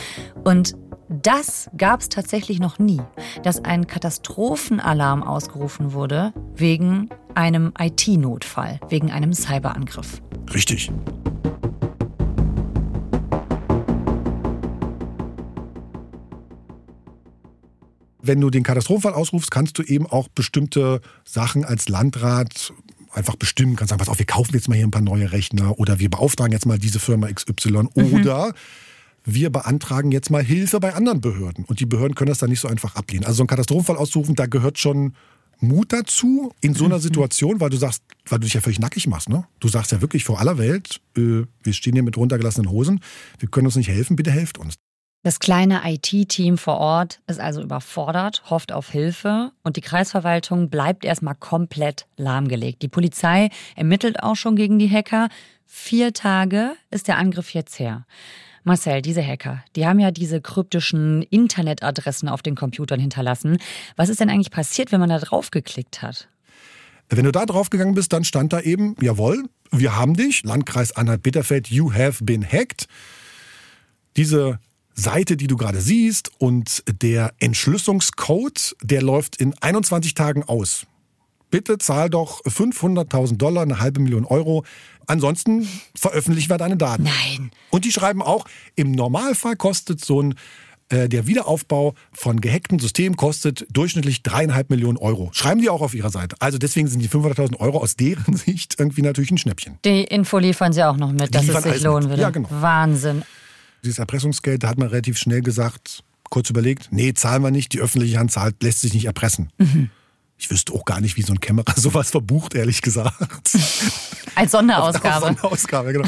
Und 0.43 0.75
das 1.09 1.71
gab 1.75 2.01
es 2.01 2.09
tatsächlich 2.09 2.59
noch 2.59 2.77
nie, 2.77 3.01
dass 3.41 3.63
ein 3.65 3.87
Katastrophenalarm 3.87 5.23
ausgerufen 5.23 5.93
wurde 5.93 6.33
wegen 6.55 7.09
einem 7.33 7.73
IT-Notfall, 7.79 8.79
wegen 8.89 9.11
einem 9.11 9.33
Cyberangriff. 9.33 10.21
Richtig. 10.53 10.91
Wenn 18.25 18.39
du 18.39 18.49
den 18.49 18.63
Katastrophenfall 18.63 19.13
ausrufst, 19.13 19.51
kannst 19.51 19.77
du 19.77 19.83
eben 19.83 20.07
auch 20.07 20.29
bestimmte 20.29 21.01
Sachen 21.25 21.65
als 21.65 21.89
Landrat 21.89 22.73
einfach 23.11 23.35
bestimmen. 23.35 23.75
Kannst 23.75 23.89
sagen, 23.89 23.99
pass 23.99 24.07
auf, 24.07 24.17
wir 24.17 24.25
kaufen 24.25 24.53
jetzt 24.53 24.69
mal 24.69 24.75
hier 24.75 24.87
ein 24.87 24.91
paar 24.91 25.01
neue 25.01 25.33
Rechner 25.33 25.77
oder 25.77 25.99
wir 25.99 26.09
beauftragen 26.09 26.53
jetzt 26.53 26.65
mal 26.65 26.79
diese 26.79 26.99
Firma 26.99 27.27
XY 27.27 27.89
oder 27.93 28.53
wir 29.25 29.49
beantragen 29.51 30.11
jetzt 30.11 30.29
mal 30.29 30.41
Hilfe 30.41 30.79
bei 30.79 30.93
anderen 30.93 31.19
Behörden. 31.19 31.65
Und 31.65 31.81
die 31.81 31.85
Behörden 31.85 32.15
können 32.15 32.29
das 32.29 32.37
dann 32.39 32.49
nicht 32.49 32.61
so 32.61 32.69
einfach 32.69 32.95
ablehnen. 32.95 33.25
Also 33.25 33.37
so 33.37 33.43
einen 33.43 33.47
Katastrophenfall 33.47 33.97
auszurufen, 33.97 34.35
da 34.35 34.45
gehört 34.45 34.79
schon 34.79 35.13
Mut 35.59 35.93
dazu 35.93 36.53
in 36.61 36.73
so 36.73 36.85
einer 36.85 36.99
Situation, 36.99 37.59
weil 37.59 37.69
du 37.69 37.77
sagst, 37.77 38.03
weil 38.27 38.39
du 38.39 38.45
dich 38.45 38.53
ja 38.53 38.61
völlig 38.61 38.79
nackig 38.79 39.07
machst. 39.07 39.29
Ne? 39.29 39.45
Du 39.59 39.67
sagst 39.67 39.91
ja 39.91 40.01
wirklich 40.01 40.23
vor 40.23 40.39
aller 40.39 40.57
Welt, 40.57 41.01
äh, 41.17 41.43
wir 41.63 41.73
stehen 41.73 41.93
hier 41.93 42.03
mit 42.03 42.17
runtergelassenen 42.17 42.69
Hosen, 42.69 42.99
wir 43.39 43.49
können 43.49 43.67
uns 43.67 43.75
nicht 43.75 43.89
helfen, 43.89 44.15
bitte 44.15 44.31
helft 44.31 44.57
uns. 44.57 44.75
Das 45.25 45.39
kleine 45.39 45.83
IT-Team 45.85 46.57
vor 46.57 46.79
Ort 46.79 47.21
ist 47.27 47.39
also 47.39 47.61
überfordert, 47.61 48.43
hofft 48.49 48.73
auf 48.73 48.89
Hilfe 48.89 49.53
und 49.63 49.77
die 49.77 49.81
Kreisverwaltung 49.81 50.69
bleibt 50.69 51.05
erstmal 51.05 51.35
komplett 51.35 52.07
lahmgelegt. 52.17 52.81
Die 52.81 52.89
Polizei 52.89 53.49
ermittelt 53.77 54.21
auch 54.21 54.35
schon 54.35 54.57
gegen 54.57 54.79
die 54.79 54.89
Hacker. 54.89 55.29
Vier 55.65 56.11
Tage 56.11 56.73
ist 56.91 57.07
der 57.07 57.17
Angriff 57.17 57.53
jetzt 57.53 57.79
her. 57.79 58.05
Marcel, 58.65 59.01
diese 59.01 59.25
Hacker, 59.25 59.63
die 59.77 59.87
haben 59.87 59.99
ja 59.99 60.11
diese 60.11 60.41
kryptischen 60.41 61.21
Internetadressen 61.21 62.27
auf 62.27 62.41
den 62.41 62.55
Computern 62.55 62.99
hinterlassen. 62.99 63.59
Was 63.95 64.09
ist 64.09 64.19
denn 64.19 64.29
eigentlich 64.29 64.51
passiert, 64.51 64.91
wenn 64.91 64.99
man 64.99 65.09
da 65.09 65.19
drauf 65.19 65.51
geklickt 65.51 66.01
hat? 66.01 66.27
Wenn 67.07 67.23
du 67.23 67.31
da 67.31 67.45
draufgegangen 67.45 67.95
bist, 67.95 68.11
dann 68.11 68.25
stand 68.25 68.51
da 68.51 68.59
eben, 68.59 68.97
jawohl, 69.01 69.45
wir 69.71 69.95
haben 69.95 70.15
dich, 70.15 70.43
Landkreis 70.43 70.91
Anhalt-Bitterfeld, 70.91 71.69
you 71.69 71.93
have 71.93 72.25
been 72.25 72.45
hacked. 72.45 72.87
Diese 74.17 74.59
Seite, 74.93 75.37
die 75.37 75.47
du 75.47 75.57
gerade 75.57 75.81
siehst 75.81 76.31
und 76.39 76.83
der 77.01 77.33
Entschlüsselungscode, 77.39 78.75
der 78.81 79.01
läuft 79.01 79.37
in 79.37 79.53
21 79.59 80.13
Tagen 80.13 80.43
aus. 80.43 80.85
Bitte 81.49 81.77
zahl 81.77 82.09
doch 82.09 82.41
500.000 82.45 83.37
Dollar, 83.37 83.63
eine 83.63 83.79
halbe 83.79 84.01
Million 84.01 84.25
Euro. 84.25 84.65
Ansonsten 85.05 85.67
veröffentlichen 85.95 86.49
wir 86.49 86.57
deine 86.57 86.77
Daten. 86.77 87.03
Nein. 87.03 87.51
Und 87.69 87.85
die 87.85 87.91
schreiben 87.91 88.21
auch, 88.21 88.45
im 88.75 88.91
Normalfall 88.91 89.55
kostet 89.55 90.03
so 90.03 90.21
ein 90.21 90.35
äh, 90.89 91.07
der 91.09 91.27
Wiederaufbau 91.27 91.93
von 92.11 92.41
gehackten 92.41 92.77
Systemen 92.79 93.15
kostet 93.15 93.65
durchschnittlich 93.71 94.21
dreieinhalb 94.21 94.69
Millionen 94.69 94.97
Euro. 94.97 95.29
Schreiben 95.33 95.61
die 95.61 95.69
auch 95.69 95.81
auf 95.81 95.93
ihrer 95.93 96.09
Seite. 96.09 96.35
Also 96.39 96.57
deswegen 96.57 96.87
sind 96.87 96.99
die 96.99 97.09
500.000 97.09 97.59
Euro 97.59 97.79
aus 97.79 97.95
deren 97.95 98.35
Sicht 98.37 98.79
irgendwie 98.79 99.01
natürlich 99.01 99.31
ein 99.31 99.37
Schnäppchen. 99.37 99.79
Die 99.85 100.03
Info 100.03 100.37
liefern 100.37 100.73
sie 100.73 100.83
auch 100.83 100.97
noch 100.97 101.11
mit, 101.11 101.33
dass 101.33 101.47
es 101.47 101.63
sich 101.63 101.81
lohnen 101.81 102.03
mit. 102.03 102.09
würde. 102.11 102.21
Ja, 102.21 102.29
genau. 102.29 102.49
Wahnsinn. 102.51 103.23
Dieses 103.83 103.99
Erpressungsgeld, 103.99 104.63
da 104.63 104.69
hat 104.69 104.77
man 104.77 104.87
relativ 104.87 105.17
schnell 105.17 105.41
gesagt, 105.41 106.03
kurz 106.29 106.49
überlegt, 106.49 106.87
nee, 106.91 107.13
zahlen 107.13 107.43
wir 107.43 107.51
nicht, 107.51 107.73
die 107.73 107.81
öffentliche 107.81 108.17
Hand 108.17 108.31
zahlt, 108.31 108.63
lässt 108.63 108.79
sich 108.79 108.93
nicht 108.93 109.05
erpressen. 109.05 109.51
Ich 110.37 110.49
wüsste 110.49 110.73
auch 110.73 110.85
gar 110.85 111.01
nicht, 111.01 111.17
wie 111.17 111.21
so 111.21 111.33
ein 111.33 111.39
Kämmerer 111.41 111.73
sowas 111.75 112.11
verbucht, 112.11 112.55
ehrlich 112.55 112.81
gesagt. 112.81 113.49
Als 114.35 114.51
Sonderausgabe. 114.51 115.15
Auf 115.15 115.23
Sonderausgabe, 115.23 115.93
genau. 115.93 116.07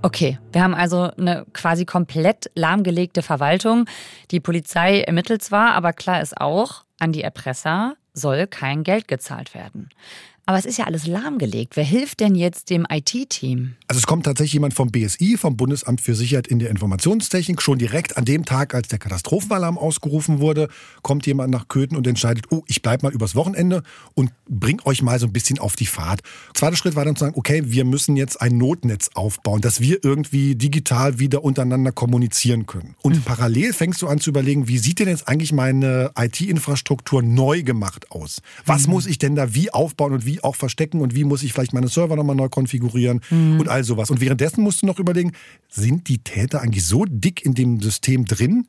Okay, 0.00 0.38
wir 0.52 0.62
haben 0.62 0.74
also 0.74 1.10
eine 1.18 1.44
quasi 1.52 1.84
komplett 1.84 2.50
lahmgelegte 2.54 3.20
Verwaltung. 3.20 3.84
Die 4.30 4.40
Polizei 4.40 5.02
ermittelt 5.02 5.42
zwar, 5.42 5.74
aber 5.74 5.92
klar 5.92 6.22
ist 6.22 6.40
auch, 6.40 6.84
an 6.98 7.12
die 7.12 7.22
Erpresser 7.22 7.96
soll 8.14 8.46
kein 8.46 8.82
Geld 8.82 9.08
gezahlt 9.08 9.54
werden. 9.54 9.90
Aber 10.48 10.56
es 10.56 10.64
ist 10.64 10.78
ja 10.78 10.86
alles 10.86 11.06
lahmgelegt. 11.06 11.76
Wer 11.76 11.84
hilft 11.84 12.20
denn 12.20 12.34
jetzt 12.34 12.70
dem 12.70 12.86
IT-Team? 12.88 13.74
Also 13.86 13.98
es 13.98 14.06
kommt 14.06 14.24
tatsächlich 14.24 14.54
jemand 14.54 14.72
vom 14.72 14.90
BSI, 14.90 15.36
vom 15.36 15.58
Bundesamt 15.58 16.00
für 16.00 16.14
Sicherheit 16.14 16.46
in 16.46 16.58
der 16.58 16.70
Informationstechnik. 16.70 17.60
Schon 17.60 17.78
direkt 17.78 18.16
an 18.16 18.24
dem 18.24 18.46
Tag, 18.46 18.74
als 18.74 18.88
der 18.88 18.98
Katastrophenalarm 18.98 19.76
ausgerufen 19.76 20.40
wurde, 20.40 20.68
kommt 21.02 21.26
jemand 21.26 21.50
nach 21.50 21.68
Köthen 21.68 21.98
und 21.98 22.06
entscheidet, 22.06 22.46
oh, 22.50 22.62
ich 22.66 22.80
bleibe 22.80 23.04
mal 23.04 23.12
übers 23.12 23.34
Wochenende 23.34 23.82
und 24.14 24.30
bring 24.48 24.80
euch 24.86 25.02
mal 25.02 25.18
so 25.18 25.26
ein 25.26 25.34
bisschen 25.34 25.58
auf 25.58 25.76
die 25.76 25.84
Fahrt. 25.84 26.22
Zweiter 26.54 26.76
Schritt 26.76 26.96
war 26.96 27.04
dann 27.04 27.14
zu 27.14 27.26
sagen, 27.26 27.36
okay, 27.36 27.64
wir 27.66 27.84
müssen 27.84 28.16
jetzt 28.16 28.40
ein 28.40 28.56
Notnetz 28.56 29.10
aufbauen, 29.12 29.60
dass 29.60 29.82
wir 29.82 30.02
irgendwie 30.02 30.54
digital 30.54 31.18
wieder 31.18 31.44
untereinander 31.44 31.92
kommunizieren 31.92 32.64
können. 32.64 32.94
Und 33.02 33.16
mhm. 33.16 33.22
parallel 33.22 33.74
fängst 33.74 34.00
du 34.00 34.08
an 34.08 34.18
zu 34.18 34.30
überlegen, 34.30 34.66
wie 34.66 34.78
sieht 34.78 34.98
denn 34.98 35.08
jetzt 35.08 35.28
eigentlich 35.28 35.52
meine 35.52 36.12
IT-Infrastruktur 36.18 37.22
neu 37.22 37.62
gemacht 37.62 38.10
aus? 38.10 38.40
Was 38.64 38.86
mhm. 38.86 38.94
muss 38.94 39.04
ich 39.04 39.18
denn 39.18 39.34
da 39.34 39.52
wie 39.52 39.70
aufbauen 39.74 40.14
und 40.14 40.24
wie 40.24 40.37
auch 40.44 40.56
verstecken 40.56 41.00
und 41.00 41.14
wie 41.14 41.24
muss 41.24 41.42
ich 41.42 41.52
vielleicht 41.52 41.72
meine 41.72 41.88
Server 41.88 42.16
nochmal 42.16 42.36
neu 42.36 42.48
konfigurieren 42.48 43.20
mhm. 43.30 43.60
und 43.60 43.68
all 43.68 43.84
sowas. 43.84 44.10
Und 44.10 44.20
währenddessen 44.20 44.62
musst 44.62 44.82
du 44.82 44.86
noch 44.86 44.98
überlegen, 44.98 45.32
sind 45.68 46.08
die 46.08 46.18
Täter 46.18 46.60
eigentlich 46.60 46.86
so 46.86 47.04
dick 47.06 47.44
in 47.44 47.54
dem 47.54 47.80
System 47.80 48.24
drin, 48.24 48.66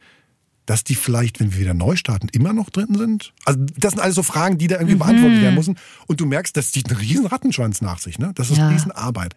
dass 0.65 0.83
die 0.83 0.95
vielleicht, 0.95 1.39
wenn 1.39 1.51
wir 1.53 1.61
wieder 1.61 1.73
neu 1.73 1.95
starten, 1.95 2.27
immer 2.31 2.53
noch 2.53 2.69
drin 2.69 2.93
sind? 2.95 3.33
Also 3.43 3.59
das 3.77 3.93
sind 3.93 4.01
alles 4.01 4.15
so 4.15 4.23
Fragen, 4.23 4.59
die 4.59 4.67
da 4.67 4.75
irgendwie 4.75 4.95
mhm. 4.95 4.99
beantwortet 4.99 5.41
werden 5.41 5.55
müssen. 5.55 5.77
Und 6.05 6.21
du 6.21 6.27
merkst, 6.27 6.55
das 6.55 6.71
zieht 6.71 6.89
einen 6.89 6.99
riesen 6.99 7.25
Rattenschwanz 7.25 7.81
nach 7.81 7.99
sich. 7.99 8.19
Ne? 8.19 8.31
Das 8.35 8.51
ist 8.51 8.57
ja. 8.57 8.67
eine 8.67 8.75
Riesenarbeit. 8.75 9.35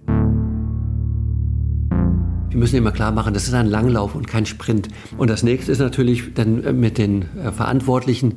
Wir 2.52 2.58
müssen 2.58 2.76
immer 2.76 2.92
klar 2.92 3.12
machen, 3.12 3.32
das 3.32 3.44
ist 3.44 3.54
ein 3.54 3.66
Langlauf 3.66 4.14
und 4.14 4.28
kein 4.28 4.44
Sprint. 4.44 4.88
Und 5.16 5.30
das 5.30 5.42
nächste 5.42 5.72
ist 5.72 5.78
natürlich 5.78 6.34
dann 6.34 6.78
mit 6.78 6.98
den 6.98 7.22
äh, 7.38 7.50
Verantwortlichen 7.50 8.34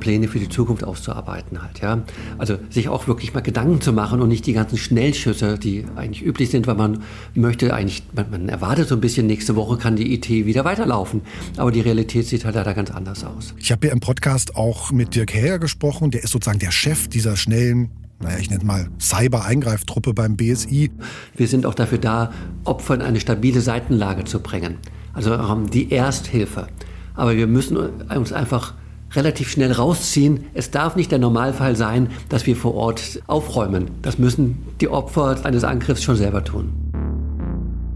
Pläne 0.00 0.28
für 0.28 0.38
die 0.38 0.48
Zukunft 0.48 0.84
auszuarbeiten 0.84 1.62
halt, 1.62 1.80
ja. 1.80 2.02
Also 2.38 2.58
sich 2.70 2.88
auch 2.88 3.06
wirklich 3.06 3.34
mal 3.34 3.40
Gedanken 3.40 3.80
zu 3.80 3.92
machen 3.92 4.20
und 4.20 4.28
nicht 4.28 4.46
die 4.46 4.52
ganzen 4.52 4.78
Schnellschüsse, 4.78 5.58
die 5.58 5.84
eigentlich 5.96 6.24
üblich 6.24 6.50
sind, 6.50 6.66
weil 6.66 6.74
man 6.74 7.02
möchte 7.34 7.72
eigentlich, 7.72 8.02
man, 8.14 8.30
man 8.30 8.48
erwartet 8.48 8.88
so 8.88 8.94
ein 8.94 9.00
bisschen, 9.00 9.26
nächste 9.26 9.56
Woche 9.56 9.76
kann 9.76 9.96
die 9.96 10.14
IT 10.14 10.28
wieder 10.28 10.64
weiterlaufen. 10.64 11.22
Aber 11.56 11.70
die 11.70 11.80
Realität 11.80 12.26
sieht 12.26 12.44
halt 12.44 12.54
leider 12.54 12.74
ganz 12.74 12.90
anders 12.90 13.24
aus. 13.24 13.54
Ich 13.58 13.70
habe 13.70 13.86
ja 13.86 13.92
im 13.92 14.00
Podcast 14.00 14.56
auch 14.56 14.90
mit 14.92 15.14
Dirk 15.14 15.34
Häger 15.34 15.58
gesprochen, 15.58 16.10
der 16.10 16.24
ist 16.24 16.30
sozusagen 16.32 16.58
der 16.58 16.72
Chef 16.72 17.08
dieser 17.08 17.36
schnellen 17.36 17.90
naja, 18.22 18.38
ich 18.38 18.50
nenne 18.50 18.64
mal 18.64 18.88
Cyber-Eingreiftruppe 19.00 20.14
beim 20.14 20.36
BSI. 20.36 20.92
Wir 21.34 21.48
sind 21.48 21.66
auch 21.66 21.74
dafür 21.74 21.98
da, 21.98 22.32
Opfer 22.62 22.94
in 22.94 23.02
eine 23.02 23.18
stabile 23.18 23.60
Seitenlage 23.60 24.24
zu 24.24 24.40
bringen. 24.40 24.78
Also 25.12 25.34
ähm, 25.34 25.68
die 25.70 25.90
Ersthilfe. 25.90 26.68
Aber 27.14 27.36
wir 27.36 27.46
müssen 27.46 27.76
uns 27.76 28.32
einfach 28.32 28.74
relativ 29.14 29.50
schnell 29.50 29.72
rausziehen. 29.72 30.44
Es 30.54 30.70
darf 30.70 30.96
nicht 30.96 31.10
der 31.10 31.18
Normalfall 31.18 31.76
sein, 31.76 32.08
dass 32.28 32.46
wir 32.46 32.56
vor 32.56 32.74
Ort 32.74 33.22
aufräumen. 33.26 33.90
Das 34.02 34.18
müssen 34.18 34.58
die 34.80 34.88
Opfer 34.88 35.44
eines 35.44 35.64
Angriffs 35.64 36.02
schon 36.02 36.16
selber 36.16 36.44
tun. 36.44 36.72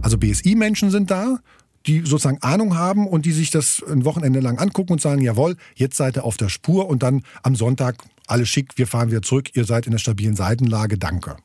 Also 0.03 0.19
BSI-Menschen 0.19 0.91
sind 0.91 1.11
da, 1.11 1.39
die 1.87 2.01
sozusagen 2.01 2.39
Ahnung 2.43 2.77
haben 2.77 3.07
und 3.07 3.27
die 3.27 3.33
sich 3.33 3.51
das 3.51 3.83
ein 3.91 4.05
Wochenende 4.05 4.41
lang 4.41 4.59
angucken 4.59 4.93
und 4.93 5.01
sagen, 5.01 5.23
jawohl, 5.23 5.57
jetzt 5.75 5.97
seid 5.97 6.17
ihr 6.17 6.25
auf 6.25 6.37
der 6.37 6.49
Spur 6.49 6.89
und 6.89 7.03
dann 7.03 7.23
am 7.43 7.55
Sonntag 7.57 7.97
alles 8.27 8.49
schick, 8.49 8.73
wir 8.77 8.87
fahren 8.87 9.11
wieder 9.11 9.23
zurück, 9.23 9.51
ihr 9.55 9.65
seid 9.65 9.87
in 9.87 9.93
der 9.93 9.99
stabilen 9.99 10.37
Seitenlage, 10.37 10.99
danke. 10.99 11.37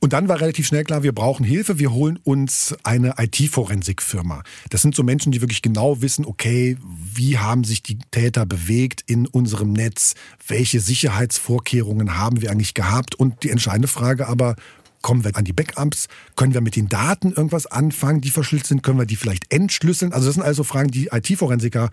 Und 0.00 0.12
dann 0.12 0.28
war 0.28 0.40
relativ 0.40 0.66
schnell 0.66 0.84
klar, 0.84 1.02
wir 1.02 1.12
brauchen 1.12 1.44
Hilfe. 1.44 1.78
Wir 1.78 1.92
holen 1.92 2.18
uns 2.22 2.76
eine 2.84 3.14
IT-Forensikfirma. 3.18 4.42
Das 4.70 4.82
sind 4.82 4.94
so 4.94 5.02
Menschen, 5.02 5.32
die 5.32 5.40
wirklich 5.40 5.60
genau 5.60 6.00
wissen, 6.00 6.24
okay, 6.24 6.76
wie 7.14 7.38
haben 7.38 7.64
sich 7.64 7.82
die 7.82 7.98
Täter 8.12 8.46
bewegt 8.46 9.02
in 9.06 9.26
unserem 9.26 9.72
Netz? 9.72 10.14
Welche 10.46 10.80
Sicherheitsvorkehrungen 10.80 12.16
haben 12.16 12.40
wir 12.40 12.52
eigentlich 12.52 12.74
gehabt? 12.74 13.16
Und 13.16 13.42
die 13.42 13.50
entscheidende 13.50 13.88
Frage 13.88 14.28
aber, 14.28 14.54
kommen 15.02 15.24
wir 15.24 15.36
an 15.36 15.44
die 15.44 15.52
Backups? 15.52 16.06
Können 16.36 16.54
wir 16.54 16.60
mit 16.60 16.76
den 16.76 16.88
Daten 16.88 17.32
irgendwas 17.32 17.66
anfangen, 17.66 18.20
die 18.20 18.30
verschlüsselt 18.30 18.68
sind? 18.68 18.82
Können 18.82 18.98
wir 18.98 19.06
die 19.06 19.16
vielleicht 19.16 19.52
entschlüsseln? 19.52 20.12
Also 20.12 20.26
das 20.26 20.34
sind 20.34 20.44
also 20.44 20.62
Fragen, 20.64 20.90
die 20.90 21.08
IT-Forensiker 21.12 21.90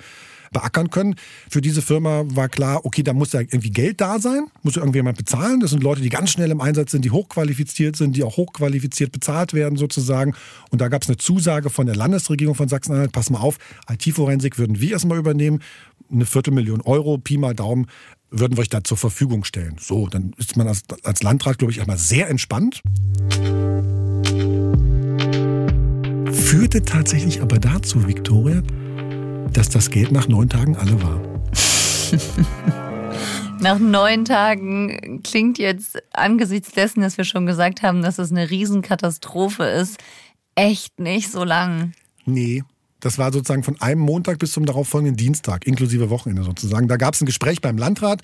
beackern 0.56 0.90
können. 0.90 1.16
Für 1.50 1.60
diese 1.60 1.82
Firma 1.82 2.24
war 2.28 2.48
klar, 2.48 2.86
okay, 2.86 3.04
da 3.04 3.14
muss 3.14 3.34
ja 3.34 3.42
irgendwie 3.42 3.72
Geld 3.72 4.00
da 4.00 4.20
sein, 4.20 4.48
muss 4.64 4.76
ja 4.76 4.82
irgendjemand 4.82 5.18
bezahlen. 5.18 5.60
Das 5.60 5.72
sind 5.72 5.84
Leute, 5.84 6.02
die 6.02 6.10
ganz 6.10 6.32
schnell 6.32 6.50
im 6.50 6.62
Einsatz 6.62 6.92
sind, 6.92 7.04
die 7.04 7.12
hochqualifiziert 7.12 7.98
sind, 7.98 8.16
die 8.16 8.24
auch 8.24 8.38
hochqualifiziert 8.38 9.12
bezahlt 9.12 9.54
werden 9.54 9.78
sozusagen. 9.78 10.34
Und 10.72 10.80
da 10.80 10.88
gab 10.88 11.04
es 11.04 11.10
eine 11.10 11.18
Zusage 11.18 11.70
von 11.70 11.86
der 11.86 11.96
Landesregierung 11.96 12.56
von 12.56 12.70
Sachsen-Anhalt, 12.70 13.12
pass 13.12 13.30
mal 13.30 13.40
auf, 13.40 13.58
IT-Forensik 13.90 14.58
würden 14.58 14.80
wir 14.80 14.92
erstmal 14.92 15.18
übernehmen, 15.18 15.62
eine 16.10 16.26
Viertelmillion 16.26 16.82
Euro, 16.82 17.18
Pi 17.18 17.38
mal 17.38 17.54
Daumen, 17.54 17.88
würden 18.32 18.56
wir 18.56 18.62
euch 18.62 18.70
da 18.70 18.84
zur 18.84 18.98
Verfügung 18.98 19.44
stellen. 19.44 19.76
So, 19.80 20.08
dann 20.08 20.34
ist 20.38 20.56
man 20.56 20.68
als, 20.68 20.84
als 21.04 21.22
Landrat, 21.22 21.58
glaube 21.58 21.72
ich, 21.72 21.80
erstmal 21.80 21.98
sehr 21.98 22.30
entspannt. 22.30 22.82
Führte 26.32 26.84
tatsächlich 26.84 27.42
aber 27.42 27.60
dazu, 27.60 28.08
Viktoria, 28.08 28.62
dass 29.56 29.70
das 29.70 29.90
Geld 29.90 30.12
nach 30.12 30.28
neun 30.28 30.50
Tagen 30.50 30.76
alle 30.76 31.02
war. 31.02 31.22
Nach 33.62 33.80
neun 33.80 34.26
Tagen 34.26 35.22
klingt 35.24 35.58
jetzt 35.58 35.98
angesichts 36.14 36.74
dessen, 36.74 37.02
dass 37.02 37.18
wir 37.18 37.24
schon 37.24 37.46
gesagt 37.46 37.82
haben, 37.82 38.02
dass 38.02 38.20
es 38.20 38.30
eine 38.30 38.50
Riesenkatastrophe 38.50 39.64
ist, 39.64 39.98
echt 40.56 41.00
nicht 41.00 41.32
so 41.32 41.44
lang. 41.46 41.94
Nee, 42.26 42.64
das 43.00 43.18
war 43.18 43.32
sozusagen 43.32 43.64
von 43.64 43.80
einem 43.82 44.02
Montag 44.02 44.40
bis 44.40 44.52
zum 44.52 44.66
darauffolgenden 44.66 45.16
Dienstag, 45.16 45.66
inklusive 45.66 46.10
Wochenende 46.10 46.44
sozusagen. 46.44 46.88
Da 46.88 46.98
gab 46.98 47.14
es 47.14 47.22
ein 47.22 47.26
Gespräch 47.26 47.62
beim 47.62 47.78
Landrat 47.78 48.22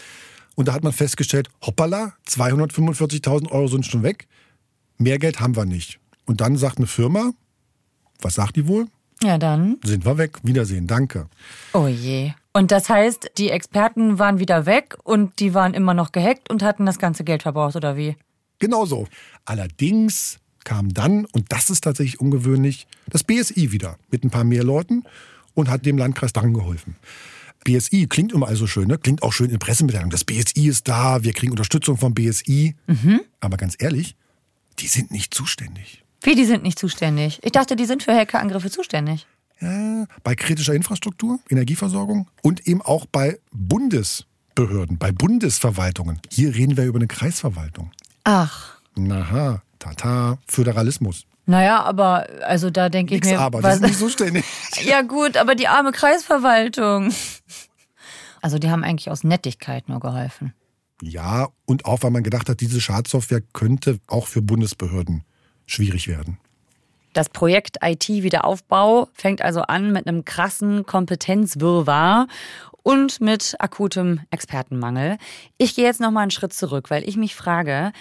und 0.56 0.68
da 0.68 0.74
hat 0.74 0.84
man 0.84 0.92
festgestellt, 0.94 1.50
hoppala, 1.66 2.14
245.000 2.28 3.50
Euro 3.52 3.68
sind 3.68 3.86
schon 3.86 4.04
weg. 4.04 4.28
Mehr 4.98 5.18
Geld 5.18 5.40
haben 5.40 5.56
wir 5.56 5.66
nicht. 5.66 6.00
Und 6.26 6.42
dann 6.42 6.58
sagt 6.58 6.78
eine 6.78 6.88
Firma, 6.88 7.32
was 8.22 8.36
sagt 8.36 8.58
die 8.58 8.68
wohl? 8.68 8.88
Ja, 9.24 9.38
dann. 9.38 9.78
Sind 9.84 10.06
wir 10.06 10.18
weg. 10.18 10.40
Wiedersehen. 10.44 10.88
Danke. 10.88 11.28
Oh 11.74 11.88
je. 11.88 12.32
Und 12.54 12.72
das 12.72 12.90
heißt, 12.90 13.32
die 13.38 13.50
Experten 13.50 14.20
waren 14.20 14.40
wieder 14.40 14.66
weg 14.66 14.98
und 15.04 15.40
die 15.40 15.54
waren 15.54 15.74
immer 15.74 15.94
noch 15.94 16.12
gehackt 16.12 16.50
und 16.50 16.64
hatten 16.64 16.86
das 16.86 17.00
ganze 17.00 17.24
Geld 17.24 17.44
verbraucht, 17.44 17.76
oder 17.76 17.96
wie? 17.96 18.18
Genau 18.60 18.86
so. 18.86 19.08
Allerdings 19.46 20.40
kam 20.64 20.94
dann, 20.94 21.26
und 21.26 21.46
das 21.50 21.70
ist 21.70 21.84
tatsächlich 21.84 22.20
ungewöhnlich, 22.20 22.88
das 23.08 23.24
BSI 23.24 23.72
wieder 23.72 23.98
mit 24.12 24.24
ein 24.24 24.30
paar 24.30 24.44
mehr 24.44 24.64
Leuten 24.64 25.04
und 25.54 25.70
hat 25.70 25.86
dem 25.86 25.98
Landkreis 25.98 26.34
dann 26.34 26.54
geholfen. 26.54 26.96
BSI 27.64 28.08
klingt 28.08 28.34
immer 28.34 28.48
also 28.48 28.68
schön, 28.68 28.88
ne? 28.88 28.98
klingt 28.98 29.24
auch 29.24 29.34
schön 29.34 29.50
in 29.50 29.60
Pressemitteilungen. 29.60 30.12
Das 30.12 30.24
BSI 30.24 30.68
ist 30.68 30.88
da, 30.88 31.24
wir 31.24 31.34
kriegen 31.34 31.52
Unterstützung 31.52 31.98
vom 31.98 32.14
BSI. 32.14 32.76
Mhm. 32.88 33.22
Aber 33.40 33.58
ganz 33.58 33.76
ehrlich, 33.80 34.16
die 34.80 34.88
sind 34.88 35.12
nicht 35.12 35.34
zuständig. 35.34 36.01
Wie, 36.22 36.36
die 36.36 36.46
sind 36.46 36.64
nicht 36.64 36.78
zuständig? 36.78 37.40
Ich 37.44 37.52
dachte, 37.52 37.76
die 37.76 37.86
sind 37.86 38.04
für 38.04 38.14
Hackerangriffe 38.14 38.70
zuständig. 38.70 39.26
Ja, 39.60 40.06
bei 40.24 40.36
kritischer 40.36 40.74
Infrastruktur, 40.74 41.40
Energieversorgung 41.50 42.28
und 42.42 42.68
eben 42.68 42.82
auch 42.82 43.06
bei 43.06 43.40
Bundesbehörden, 43.52 44.98
bei 44.98 45.12
Bundesverwaltungen. 45.12 46.20
Hier 46.30 46.54
reden 46.56 46.78
wir 46.78 46.86
über 46.86 47.00
eine 47.00 47.08
Kreisverwaltung. 47.08 47.92
Ach. 48.24 48.78
Naha, 48.96 49.62
tata, 49.80 50.38
Föderalismus. 50.48 51.26
Naja, 51.48 51.82
aber 51.84 52.28
also 52.44 52.70
da 52.70 52.90
denke 52.90 53.16
ich 53.16 53.24
mir. 53.24 53.40
aber, 53.40 53.64
was, 53.64 53.74
das 53.74 53.76
ist 53.76 53.88
nicht 53.88 54.00
zuständig. 54.00 54.46
ja 54.84 55.02
gut, 55.02 55.38
aber 55.38 55.56
die 55.56 55.68
arme 55.68 55.92
Kreisverwaltung. 55.92 57.14
Also 58.42 58.58
die 58.60 58.70
haben 58.70 58.84
eigentlich 58.84 59.10
aus 59.10 59.24
Nettigkeit 59.24 59.90
nur 59.90 60.00
geholfen. 60.00 60.54
Ja, 61.02 61.50
und 61.66 61.86
auch 61.86 62.04
weil 62.04 62.12
man 62.12 62.24
gedacht 62.24 62.48
hat, 62.48 62.62
diese 62.62 62.80
Schadsoftware 62.80 63.42
könnte 63.54 64.00
auch 64.08 64.28
für 64.28 64.42
Bundesbehörden 64.42 65.24
schwierig 65.72 66.08
werden. 66.08 66.38
Das 67.14 67.30
Projekt 67.30 67.78
IT-Wiederaufbau 67.84 69.10
fängt 69.14 69.42
also 69.42 69.62
an 69.64 69.92
mit 69.92 70.08
einem 70.08 70.24
krassen 70.24 70.86
Kompetenzwirrwarr 70.86 72.28
und 72.84 73.20
mit 73.20 73.56
akutem 73.60 74.22
Expertenmangel. 74.32 75.18
Ich 75.58 75.76
gehe 75.76 75.86
jetzt 75.86 76.00
noch 76.00 76.12
mal 76.12 76.22
einen 76.22 76.32
Schritt 76.32 76.54
zurück, 76.54 76.90
weil 76.90 77.08
ich 77.08 77.18
mich 77.18 77.36
frage, 77.36 77.92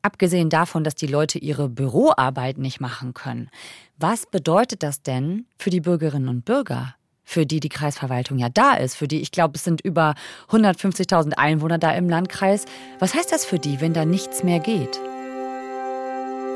abgesehen 0.00 0.48
davon, 0.48 0.82
dass 0.82 0.94
die 0.94 1.06
Leute 1.06 1.38
ihre 1.38 1.68
Büroarbeit 1.68 2.58
nicht 2.58 2.80
machen 2.80 3.14
können, 3.14 3.50
was 3.98 4.26
bedeutet 4.26 4.82
das 4.82 5.02
denn 5.02 5.46
für 5.58 5.70
die 5.70 5.80
Bürgerinnen 5.80 6.28
und 6.28 6.44
Bürger? 6.44 6.94
Für 7.26 7.46
die 7.46 7.60
die 7.60 7.70
Kreisverwaltung 7.70 8.38
ja 8.38 8.50
da 8.50 8.74
ist, 8.74 8.96
für 8.96 9.08
die, 9.08 9.20
ich 9.20 9.30
glaube, 9.30 9.54
es 9.54 9.64
sind 9.64 9.80
über 9.80 10.14
150.000 10.50 11.32
Einwohner 11.32 11.78
da 11.78 11.92
im 11.92 12.10
Landkreis. 12.10 12.66
Was 12.98 13.14
heißt 13.14 13.32
das 13.32 13.46
für 13.46 13.58
die, 13.58 13.80
wenn 13.80 13.94
da 13.94 14.04
nichts 14.04 14.42
mehr 14.42 14.60
geht? 14.60 15.00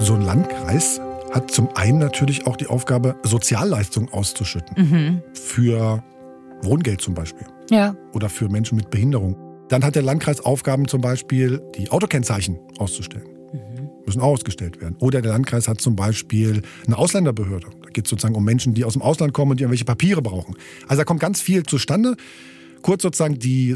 So 0.01 0.15
ein 0.15 0.23
Landkreis 0.23 1.01
hat 1.33 1.51
zum 1.51 1.69
einen 1.75 1.99
natürlich 1.99 2.47
auch 2.47 2.57
die 2.57 2.69
Aufgabe, 2.69 3.17
Sozialleistungen 3.25 4.09
auszuschütten. 4.11 4.77
Mhm. 4.77 5.23
Für 5.35 6.05
Wohngeld 6.63 7.01
zum 7.01 7.15
Beispiel. 7.15 7.47
Ja. 7.69 7.97
Oder 8.15 8.29
für 8.29 8.49
Menschen 8.49 8.77
mit 8.77 8.91
Behinderung. 8.91 9.37
Dann 9.69 9.85
hat 9.85 9.97
der 9.97 10.03
Landkreis 10.03 10.41
Aufgaben 10.41 10.87
zum 10.87 11.01
Beispiel, 11.01 11.61
die 11.77 11.91
Autokennzeichen 11.91 12.59
auszustellen. 12.79 13.27
Mhm. 13.53 13.91
Müssen 14.07 14.21
auch 14.21 14.29
ausgestellt 14.29 14.81
werden. 14.81 14.97
Oder 15.01 15.21
der 15.21 15.33
Landkreis 15.33 15.67
hat 15.67 15.81
zum 15.81 15.97
Beispiel 15.97 16.63
eine 16.87 16.97
Ausländerbehörde. 16.97 17.67
Da 17.83 17.91
geht 17.91 18.07
es 18.07 18.11
sozusagen 18.11 18.37
um 18.37 18.45
Menschen, 18.45 18.75
die 18.75 18.85
aus 18.85 18.93
dem 18.93 19.03
Ausland 19.03 19.33
kommen 19.33 19.51
und 19.51 19.61
die 19.61 19.65
irgendwelche 19.65 19.85
Papiere 19.85 20.23
brauchen. 20.23 20.55
Also 20.87 21.01
da 21.01 21.05
kommt 21.05 21.21
ganz 21.21 21.41
viel 21.41 21.65
zustande. 21.65 22.17
Kurz 22.83 23.03
sozusagen 23.03 23.39
die 23.39 23.75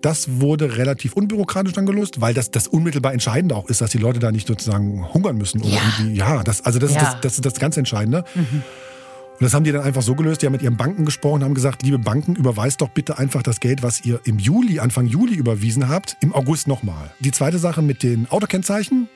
Das 0.00 0.40
wurde 0.40 0.76
relativ 0.78 1.12
unbürokratisch 1.12 1.72
dann 1.74 1.84
gelöst, 1.84 2.20
weil 2.20 2.32
das 2.34 2.50
das 2.50 2.66
unmittelbar 2.66 3.12
Entscheidende 3.12 3.54
auch 3.56 3.68
ist, 3.68 3.80
dass 3.80 3.90
die 3.90 3.98
Leute 3.98 4.18
da 4.18 4.32
nicht 4.32 4.46
sozusagen 4.46 5.12
hungern 5.12 5.36
müssen. 5.36 5.60
Oder 5.60 5.70
Ja. 5.70 5.80
irgendwie, 5.98 6.16
ja, 6.16 6.42
das, 6.42 6.64
also 6.64 6.78
das, 6.78 6.94
Ja. 6.94 7.00
Ist 7.02 7.12
das, 7.12 7.20
das 7.20 7.34
ist 7.34 7.44
das 7.44 7.54
ganz 7.54 7.76
Entscheidende. 7.76 8.24
Und 8.34 9.44
das 9.46 9.52
haben 9.54 9.64
die 9.64 9.72
dann 9.72 9.82
einfach 9.82 10.02
so 10.02 10.14
gelöst. 10.14 10.42
Die 10.42 10.46
haben 10.46 10.52
mit 10.52 10.62
ihren 10.62 10.76
Banken 10.76 11.04
gesprochen, 11.04 11.44
haben 11.44 11.54
gesagt, 11.54 11.82
liebe 11.82 11.98
Banken, 11.98 12.36
überweist 12.36 12.80
doch 12.80 12.88
bitte 12.90 13.18
einfach 13.18 13.42
das 13.42 13.60
Geld, 13.60 13.82
was 13.82 14.04
ihr 14.04 14.20
im 14.24 14.38
Juli, 14.38 14.80
Anfang 14.80 15.06
Juli 15.06 15.34
überwiesen 15.34 15.88
habt, 15.88 16.16
im 16.20 16.34
August 16.34 16.68
nochmal. 16.68 17.10
Die 17.20 17.30
zweite 17.30 17.58
Sache 17.58 17.82
mit 17.82 18.02
den 18.02 18.30
Autokennzeichen, 18.30 19.08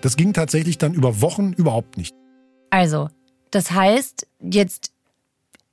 das 0.00 0.16
ging 0.16 0.32
tatsächlich 0.32 0.78
dann 0.78 0.94
über 0.94 1.20
Wochen 1.20 1.52
überhaupt 1.52 1.96
nicht. 1.96 2.14
Also, 2.70 3.08
das 3.50 3.70
heißt, 3.70 4.26
jetzt 4.40 4.92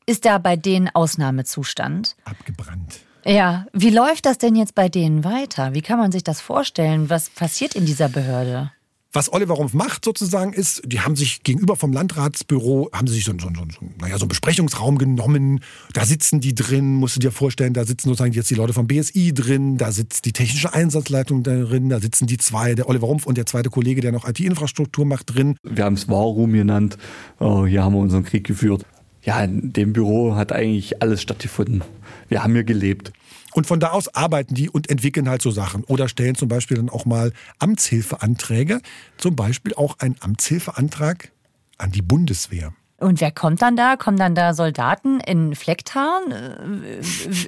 ist 0.06 0.26
da 0.26 0.38
bei 0.38 0.56
denen 0.56 0.90
Ausnahmezustand. 0.90 2.16
Abgebrannt. 2.26 3.00
Ja, 3.28 3.66
wie 3.74 3.90
läuft 3.90 4.28
das 4.28 4.38
denn 4.38 4.56
jetzt 4.56 4.76
bei 4.76 4.88
denen 4.88 5.24
weiter? 5.24 5.74
Wie 5.74 5.82
kann 5.82 5.98
man 5.98 6.12
sich 6.12 6.24
das 6.24 6.42
vorstellen? 6.42 7.10
Was 7.10 7.32
passiert 7.32 7.74
in 7.74 7.86
dieser 7.86 8.08
Behörde? 8.08 8.72
Was 9.14 9.32
Oliver 9.32 9.54
Rumpf 9.54 9.74
macht 9.74 10.04
sozusagen 10.06 10.52
ist, 10.52 10.82
die 10.86 11.00
haben 11.00 11.16
sich 11.16 11.42
gegenüber 11.42 11.78
vom 11.78 11.94
Landratsbüro, 11.94 12.90
haben 12.92 13.08
sie 13.08 13.16
sich 13.16 13.24
so, 13.24 13.32
so, 13.32 13.48
so, 13.48 13.64
so, 13.72 13.86
naja, 14.00 14.18
so 14.18 14.26
einen 14.26 14.30
Besprechungsraum 14.30 14.98
genommen. 14.98 15.62
Da 15.94 16.06
sitzen 16.06 16.42
die 16.42 16.54
drin, 16.54 16.96
musst 16.96 17.16
du 17.16 17.22
dir 17.22 17.32
vorstellen, 17.32 17.74
da 17.74 17.86
sitzen 17.86 18.10
sozusagen 18.10 18.34
jetzt 18.34 18.50
die 18.52 18.56
Leute 18.56 18.74
vom 18.74 18.88
BSI 18.88 19.34
drin, 19.34 19.78
da 19.78 19.94
sitzt 19.94 20.26
die 20.26 20.34
technische 20.34 20.74
Einsatzleitung 20.74 21.44
drin, 21.44 21.88
da 21.88 22.02
sitzen 22.02 22.28
die 22.28 22.38
zwei, 22.38 22.76
der 22.76 22.90
Oliver 22.90 23.08
Rumpf 23.08 23.26
und 23.26 23.38
der 23.38 23.46
zweite 23.46 23.70
Kollege, 23.70 24.02
der 24.02 24.12
noch 24.12 24.28
IT-Infrastruktur 24.28 25.06
macht, 25.06 25.34
drin. 25.34 25.56
Wir 25.64 25.86
haben 25.86 25.96
es 25.96 26.10
War 26.10 26.26
Room 26.26 26.52
genannt. 26.52 26.98
Äh, 27.40 27.68
Hier 27.68 27.84
haben 27.84 27.94
wir 27.96 28.00
unseren 28.02 28.26
Krieg 28.26 28.46
geführt. 28.46 28.86
Ja, 29.26 29.44
in 29.44 29.74
dem 29.74 29.92
Büro 29.92 30.36
hat 30.36 30.52
eigentlich 30.52 31.02
alles 31.02 31.22
stattgefunden. 31.22 31.84
Wir 32.30 32.44
haben 32.44 32.54
hier 32.54 32.64
gelebt. 32.64 33.12
Und 33.54 33.66
von 33.66 33.80
da 33.80 33.90
aus 33.92 34.14
arbeiten 34.14 34.54
die 34.54 34.70
und 34.70 34.90
entwickeln 34.90 35.28
halt 35.28 35.42
so 35.42 35.50
Sachen. 35.50 35.84
Oder 35.86 36.08
stellen 36.08 36.36
zum 36.36 36.48
Beispiel 36.48 36.78
dann 36.78 36.90
auch 36.90 37.06
mal 37.06 37.32
Amtshilfeanträge. 37.58 38.82
Zum 39.18 39.36
Beispiel 39.36 39.74
auch 39.74 39.98
ein 40.00 40.16
Amtshilfeantrag 40.20 41.32
an 41.78 41.92
die 41.92 42.04
Bundeswehr. 42.04 42.74
Und 42.98 43.20
wer 43.20 43.32
kommt 43.32 43.62
dann 43.62 43.76
da? 43.76 43.98
Kommen 43.98 44.18
dann 44.18 44.36
da 44.36 44.54
Soldaten 44.54 45.20
in 45.20 45.54
Flecktarn? 45.54 46.32
Äh, 46.32 47.02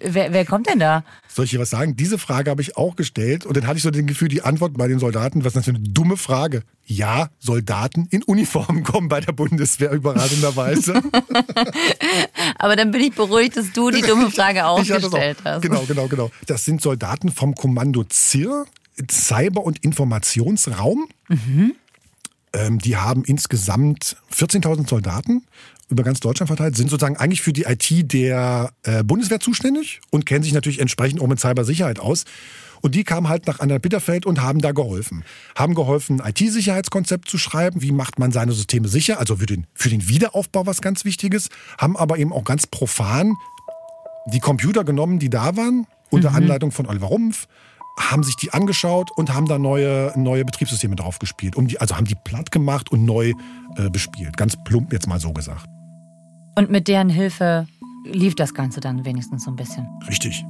Wer, 0.04 0.34
wer 0.34 0.46
kommt 0.46 0.68
denn 0.70 0.80
da? 0.80 1.04
Soll 1.27 1.46
ich 1.46 1.51
dir 1.51 1.60
was 1.60 1.70
sagen? 1.70 1.96
Diese 1.96 2.18
Frage 2.18 2.50
habe 2.51 2.62
ich 2.62 2.75
auch 2.75 2.96
gestellt 2.96 3.46
und 3.46 3.56
dann 3.56 3.66
hatte 3.66 3.77
ich 3.77 3.84
so 3.84 3.92
den 3.92 4.08
Gefühl, 4.08 4.27
die 4.27 4.42
Antwort 4.42 4.74
bei 4.77 4.88
den 4.88 5.00
Soldaten, 5.00 5.46
was 5.46 5.56
natürlich 5.56 5.80
eine 5.80 5.89
dumme 5.89 6.18
Frage. 6.18 6.63
Ja, 6.86 7.30
Soldaten 7.39 8.08
in 8.10 8.24
Uniform 8.24 8.84
kommen 8.84 9.08
bei 9.08 9.22
der 9.22 9.32
Bundeswehr 9.32 9.92
überraschenderweise. 9.92 11.01
Aber 12.58 12.75
dann 12.75 12.92
bin 12.92 13.01
ich 13.01 13.13
beruhigt, 13.13 13.56
dass 13.58 13.72
du 13.72 13.89
die 13.92 14.01
dumme 14.01 14.30
Frage 14.32 14.66
auch 14.66 14.80
gestellt 14.80 15.38
hast. 15.44 15.62
Genau, 15.62 15.82
genau, 15.88 16.08
genau. 16.08 16.32
Das 16.48 16.66
sind 16.66 16.82
Soldaten 16.82 17.32
vom 17.32 17.56
Kommando 17.56 18.04
ZIR, 18.04 18.66
Cyber- 19.10 19.63
und 19.63 19.84
Informationsraum. 19.84 21.08
Ähm, 21.30 21.75
die 22.54 22.96
haben 22.96 23.24
insgesamt 23.24 24.18
14.000 24.34 24.89
Soldaten 24.89 25.44
über 25.89 26.04
ganz 26.04 26.20
Deutschland 26.20 26.48
verteilt, 26.48 26.75
sind 26.75 26.89
sozusagen 26.89 27.18
eigentlich 27.18 27.42
für 27.42 27.54
die 27.54 27.63
IT 27.63 28.12
der 28.12 28.72
äh, 28.84 29.04
Bundeswehr 29.04 29.39
zuständig 29.39 30.01
und 30.10 30.25
kennen 30.25 30.44
sich 30.44 30.54
natürlich 30.54 30.80
entsprechend 30.80 31.22
auch 31.22 31.27
mit 31.27 31.39
Cybersicherheit 31.39 32.00
aus. 32.00 32.25
Und 32.82 32.94
die 32.94 33.04
kamen 33.04 33.27
halt 33.27 33.48
nach 33.48 33.60
Anhalt-Bitterfeld 33.60 34.25
und 34.25 34.42
haben 34.42 34.60
da 34.60 34.72
geholfen. 34.72 35.24
Haben 35.56 35.74
geholfen, 35.74 36.22
ein 36.22 36.30
IT-Sicherheitskonzept 36.30 37.27
zu 37.27 37.38
schreiben. 37.38 37.82
Wie 37.82 37.92
macht 37.92 38.20
man 38.20 38.32
seine 38.32 38.51
Systeme 38.51 38.88
sicher? 38.88 39.20
Also 39.20 39.38
für 39.38 39.46
den, 39.46 39.66
für 39.74 39.89
den 39.89 40.08
Wiederaufbau 40.08 40.66
was 40.66 40.82
ganz 40.82 41.04
Wichtiges. 41.04 41.50
Haben 41.77 41.98
aber 41.98 42.18
eben 42.18 42.32
auch 42.32 42.44
ganz 42.44 42.68
profan 42.68 43.34
die 44.27 44.39
Computer 44.39 44.84
genommen, 44.84 45.20
die 45.20 45.30
da 45.30 45.56
waren, 45.56 45.88
unter 46.10 46.34
Anleitung 46.34 46.72
von 46.72 46.86
Oliver 46.86 47.08
Rumpf, 47.08 47.48
haben 47.98 48.24
sich 48.24 48.36
die 48.36 48.54
angeschaut 48.54 49.10
und 49.16 49.34
haben 49.34 49.48
da 49.48 49.58
neue, 49.58 50.13
neue 50.16 50.46
Betriebssysteme 50.46 50.96
drauf 50.96 51.20
gespielt. 51.20 51.56
Um 51.56 51.68
die, 51.68 51.82
also 51.82 51.98
haben 51.98 52.06
die 52.06 52.16
platt 52.16 52.51
gemacht 52.51 52.92
und 52.92 53.06
neu 53.06 53.34
äh, 53.75 53.89
bespielt. 53.89 54.38
Ganz 54.38 54.56
plump 54.63 54.94
jetzt 54.94 55.08
mal 55.08 55.20
so 55.20 55.34
gesagt. 55.34 55.66
Und 56.56 56.70
mit 56.70 56.88
deren 56.88 57.10
Hilfe 57.10 57.68
lief 58.06 58.36
das 58.36 58.54
Ganze 58.54 58.80
dann 58.80 59.06
wenigstens 59.06 59.44
so 59.44 59.51
ein 59.51 59.56
bisschen. 59.56 59.88
Richtig. 60.08 60.44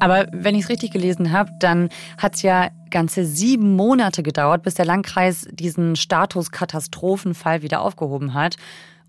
Aber 0.00 0.26
wenn 0.32 0.54
ich 0.54 0.64
es 0.64 0.68
richtig 0.68 0.90
gelesen 0.90 1.32
habe, 1.32 1.50
dann 1.60 1.88
hat 2.18 2.34
es 2.34 2.42
ja 2.42 2.70
ganze 2.90 3.24
sieben 3.24 3.76
Monate 3.76 4.22
gedauert, 4.22 4.62
bis 4.62 4.74
der 4.74 4.84
Landkreis 4.84 5.46
diesen 5.52 5.96
Status 5.96 6.50
Katastrophenfall 6.50 7.62
wieder 7.62 7.80
aufgehoben 7.80 8.34
hat. 8.34 8.56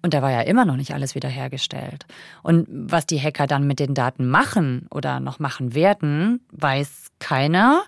Und 0.01 0.13
da 0.13 0.21
war 0.21 0.31
ja 0.31 0.41
immer 0.41 0.65
noch 0.65 0.75
nicht 0.75 0.93
alles 0.93 1.15
wiederhergestellt. 1.15 2.05
Und 2.43 2.67
was 2.69 3.05
die 3.05 3.19
Hacker 3.19 3.47
dann 3.47 3.65
mit 3.65 3.79
den 3.79 3.93
Daten 3.93 4.27
machen 4.27 4.88
oder 4.91 5.19
noch 5.19 5.39
machen 5.39 5.73
werden, 5.73 6.41
weiß 6.51 7.08
keiner. 7.19 7.84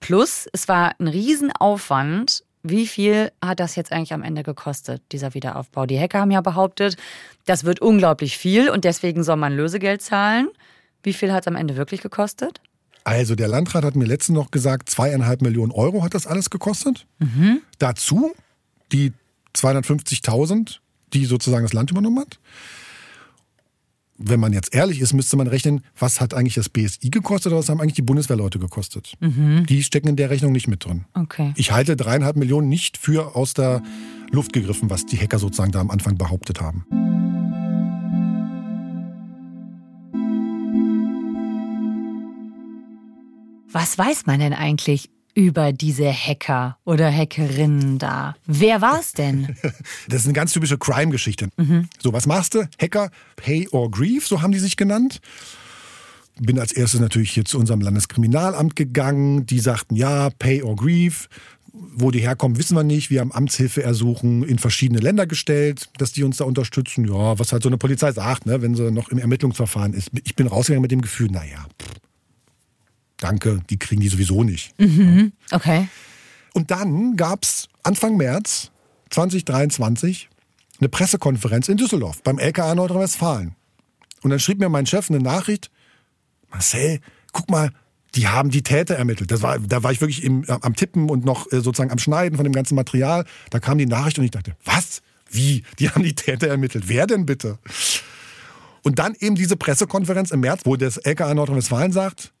Plus, 0.00 0.48
es 0.52 0.66
war 0.66 0.94
ein 0.98 1.06
Riesenaufwand. 1.06 2.42
Wie 2.62 2.86
viel 2.86 3.32
hat 3.42 3.60
das 3.60 3.76
jetzt 3.76 3.92
eigentlich 3.92 4.12
am 4.12 4.22
Ende 4.22 4.42
gekostet, 4.42 5.02
dieser 5.12 5.32
Wiederaufbau? 5.34 5.86
Die 5.86 5.98
Hacker 5.98 6.20
haben 6.20 6.30
ja 6.30 6.40
behauptet, 6.40 6.96
das 7.46 7.64
wird 7.64 7.80
unglaublich 7.80 8.36
viel 8.36 8.68
und 8.68 8.84
deswegen 8.84 9.22
soll 9.22 9.36
man 9.36 9.54
Lösegeld 9.54 10.02
zahlen. 10.02 10.48
Wie 11.02 11.14
viel 11.14 11.32
hat 11.32 11.44
es 11.44 11.46
am 11.46 11.56
Ende 11.56 11.76
wirklich 11.76 12.02
gekostet? 12.02 12.60
Also 13.04 13.34
der 13.34 13.48
Landrat 13.48 13.84
hat 13.84 13.96
mir 13.96 14.04
letztens 14.04 14.36
noch 14.36 14.50
gesagt, 14.50 14.90
zweieinhalb 14.90 15.40
Millionen 15.40 15.72
Euro 15.72 16.02
hat 16.02 16.12
das 16.14 16.26
alles 16.26 16.50
gekostet. 16.50 17.06
Dazu 17.78 18.32
die 18.92 19.12
250.000, 19.54 20.80
die 21.12 21.24
sozusagen 21.24 21.64
das 21.64 21.72
Land 21.72 21.90
übernommen 21.90 22.20
hat. 22.20 22.38
Wenn 24.22 24.38
man 24.38 24.52
jetzt 24.52 24.74
ehrlich 24.74 25.00
ist, 25.00 25.14
müsste 25.14 25.38
man 25.38 25.46
rechnen, 25.46 25.82
was 25.98 26.20
hat 26.20 26.34
eigentlich 26.34 26.54
das 26.54 26.68
BSI 26.68 27.08
gekostet 27.08 27.52
oder 27.52 27.60
was 27.60 27.70
haben 27.70 27.80
eigentlich 27.80 27.94
die 27.94 28.02
Bundeswehrleute 28.02 28.58
gekostet. 28.58 29.14
Die 29.20 29.82
stecken 29.82 30.08
in 30.08 30.16
der 30.16 30.28
Rechnung 30.28 30.52
nicht 30.52 30.68
mit 30.68 30.84
drin. 30.84 31.06
Okay. 31.14 31.54
Ich 31.56 31.72
halte 31.72 31.96
dreieinhalb 31.96 32.36
Millionen 32.36 32.68
nicht 32.68 32.98
für 32.98 33.34
aus 33.34 33.54
der 33.54 33.82
Luft 34.30 34.52
gegriffen, 34.52 34.90
was 34.90 35.06
die 35.06 35.16
Hacker 35.16 35.38
sozusagen 35.38 35.72
da 35.72 35.80
am 35.80 35.90
Anfang 35.90 36.18
behauptet 36.18 36.60
haben. 36.60 36.84
Was 43.72 43.96
weiß 43.96 44.26
man 44.26 44.40
denn 44.40 44.52
eigentlich 44.52 45.08
über 45.34 45.72
diese 45.72 46.12
Hacker 46.12 46.78
oder 46.84 47.10
Hackerinnen 47.12 47.98
da? 47.98 48.36
Wer 48.46 48.80
war 48.80 49.00
es 49.00 49.12
denn? 49.12 49.56
Das 50.08 50.22
ist 50.22 50.26
eine 50.26 50.34
ganz 50.34 50.52
typische 50.52 50.78
Crime-Geschichte. 50.78 51.50
So, 52.02 52.12
was 52.12 52.26
machst 52.26 52.54
du? 52.54 52.68
Hacker, 52.80 53.10
Pay 53.36 53.68
or 53.68 53.90
Grieve, 53.90 54.24
so 54.24 54.42
haben 54.42 54.52
die 54.52 54.58
sich 54.58 54.76
genannt. 54.76 55.20
Bin 56.40 56.58
als 56.58 56.72
erstes 56.72 57.00
natürlich 57.00 57.30
hier 57.30 57.44
zu 57.44 57.58
unserem 57.58 57.80
Landeskriminalamt 57.80 58.74
gegangen. 58.74 59.46
Die 59.46 59.60
sagten, 59.60 59.94
ja, 59.94 60.30
Pay 60.30 60.62
or 60.62 60.74
Grieve. 60.76 61.26
Wo 61.72 62.10
die 62.10 62.20
herkommen, 62.20 62.58
wissen 62.58 62.76
wir 62.76 62.82
nicht. 62.82 63.10
Wir 63.10 63.20
haben 63.20 63.30
Amtshilfeersuchen 63.30 64.42
in 64.42 64.58
verschiedene 64.58 64.98
Länder 64.98 65.26
gestellt, 65.26 65.88
dass 65.98 66.12
die 66.12 66.24
uns 66.24 66.38
da 66.38 66.44
unterstützen. 66.44 67.06
Ja, 67.06 67.38
was 67.38 67.52
halt 67.52 67.62
so 67.62 67.68
eine 67.68 67.78
Polizei 67.78 68.10
sagt, 68.10 68.46
ne, 68.46 68.60
wenn 68.60 68.74
sie 68.74 68.90
noch 68.90 69.10
im 69.10 69.18
Ermittlungsverfahren 69.18 69.92
ist. 69.92 70.10
Ich 70.24 70.34
bin 70.34 70.48
rausgegangen 70.48 70.82
mit 70.82 70.90
dem 70.90 71.00
Gefühl, 71.00 71.30
naja, 71.30 71.66
pff, 71.80 72.00
danke, 73.20 73.60
die 73.70 73.78
kriegen 73.78 74.00
die 74.00 74.08
sowieso 74.08 74.42
nicht. 74.42 74.74
Okay. 75.52 75.88
Und 76.52 76.70
dann 76.70 77.16
gab 77.16 77.44
es 77.44 77.68
Anfang 77.82 78.16
März 78.16 78.70
2023 79.10 80.28
eine 80.80 80.88
Pressekonferenz 80.88 81.68
in 81.68 81.76
Düsseldorf 81.76 82.22
beim 82.22 82.38
LKA 82.38 82.74
Nordrhein-Westfalen. 82.74 83.54
Und 84.22 84.30
dann 84.30 84.40
schrieb 84.40 84.58
mir 84.58 84.68
mein 84.68 84.86
Chef 84.86 85.10
eine 85.10 85.20
Nachricht, 85.20 85.70
Marcel, 86.50 87.00
guck 87.32 87.50
mal, 87.50 87.70
die 88.14 88.28
haben 88.28 88.50
die 88.50 88.62
Täter 88.62 88.96
ermittelt. 88.96 89.30
Das 89.30 89.42
war, 89.42 89.58
da 89.58 89.82
war 89.82 89.92
ich 89.92 90.00
wirklich 90.00 90.24
im, 90.24 90.44
am 90.48 90.74
Tippen 90.74 91.08
und 91.10 91.24
noch 91.24 91.46
äh, 91.52 91.60
sozusagen 91.60 91.92
am 91.92 91.98
Schneiden 91.98 92.36
von 92.36 92.44
dem 92.44 92.52
ganzen 92.52 92.74
Material. 92.74 93.24
Da 93.50 93.60
kam 93.60 93.78
die 93.78 93.86
Nachricht 93.86 94.18
und 94.18 94.24
ich 94.24 94.32
dachte, 94.32 94.56
was? 94.64 95.02
Wie? 95.30 95.62
Die 95.78 95.88
haben 95.90 96.02
die 96.02 96.14
Täter 96.14 96.48
ermittelt. 96.48 96.88
Wer 96.88 97.06
denn 97.06 97.24
bitte? 97.24 97.58
Und 98.82 98.98
dann 98.98 99.14
eben 99.20 99.36
diese 99.36 99.56
Pressekonferenz 99.56 100.32
im 100.32 100.40
März, 100.40 100.62
wo 100.64 100.76
das 100.76 100.96
LKA 100.96 101.34
Nordrhein-Westfalen 101.34 101.92
sagt, 101.92 102.32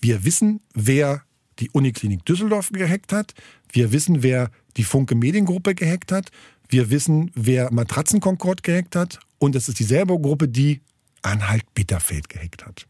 wir 0.00 0.24
wissen, 0.24 0.60
wer 0.74 1.22
die 1.58 1.70
Uniklinik 1.70 2.24
Düsseldorf 2.24 2.70
gehackt 2.72 3.12
hat. 3.12 3.34
Wir 3.72 3.92
wissen, 3.92 4.22
wer 4.22 4.50
die 4.76 4.84
Funke 4.84 5.14
Mediengruppe 5.14 5.74
gehackt 5.74 6.12
hat. 6.12 6.30
Wir 6.68 6.90
wissen, 6.90 7.30
wer 7.34 7.72
Matratzen 7.72 8.20
Concord 8.20 8.62
gehackt 8.62 8.96
hat. 8.96 9.18
Und 9.38 9.56
es 9.56 9.68
ist 9.68 9.78
dieselbe 9.78 10.18
Gruppe, 10.18 10.48
die 10.48 10.80
Anhalt 11.22 11.64
Bitterfeld 11.74 12.28
gehackt 12.28 12.64
hat. 12.64 12.86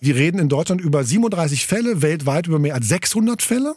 Wir 0.00 0.14
reden 0.14 0.38
in 0.38 0.48
Deutschland 0.48 0.80
über 0.80 1.02
37 1.02 1.66
Fälle, 1.66 2.02
weltweit 2.02 2.46
über 2.46 2.58
mehr 2.58 2.74
als 2.74 2.88
600 2.88 3.42
Fälle. 3.42 3.74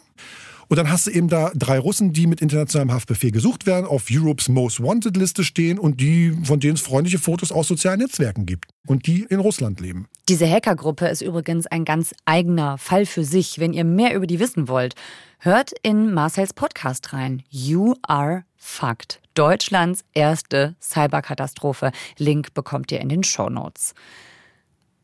Und 0.72 0.78
dann 0.78 0.90
hast 0.90 1.06
du 1.06 1.10
eben 1.10 1.28
da 1.28 1.52
drei 1.54 1.78
Russen, 1.78 2.14
die 2.14 2.26
mit 2.26 2.40
internationalem 2.40 2.92
Haftbefehl 2.92 3.30
gesucht 3.30 3.66
werden, 3.66 3.84
auf 3.84 4.06
Europe's 4.10 4.48
Most 4.48 4.82
Wanted 4.82 5.18
Liste 5.18 5.44
stehen 5.44 5.78
und 5.78 6.00
die, 6.00 6.34
von 6.44 6.60
denen 6.60 6.76
es 6.76 6.80
freundliche 6.80 7.18
Fotos 7.18 7.52
aus 7.52 7.68
sozialen 7.68 8.00
Netzwerken 8.00 8.46
gibt 8.46 8.70
und 8.86 9.06
die 9.06 9.26
in 9.28 9.38
Russland 9.38 9.80
leben. 9.80 10.08
Diese 10.30 10.48
Hackergruppe 10.50 11.08
ist 11.08 11.20
übrigens 11.20 11.66
ein 11.66 11.84
ganz 11.84 12.14
eigener 12.24 12.78
Fall 12.78 13.04
für 13.04 13.22
sich. 13.22 13.58
Wenn 13.58 13.74
ihr 13.74 13.84
mehr 13.84 14.14
über 14.14 14.26
die 14.26 14.40
wissen 14.40 14.66
wollt, 14.66 14.94
hört 15.40 15.72
in 15.82 16.14
Marcels 16.14 16.54
Podcast 16.54 17.12
rein. 17.12 17.42
You 17.50 17.96
are 18.00 18.44
fucked. 18.56 19.20
Deutschlands 19.34 20.04
erste 20.14 20.74
Cyberkatastrophe. 20.80 21.92
Link 22.16 22.54
bekommt 22.54 22.90
ihr 22.92 23.02
in 23.02 23.10
den 23.10 23.24
Shownotes. 23.24 23.92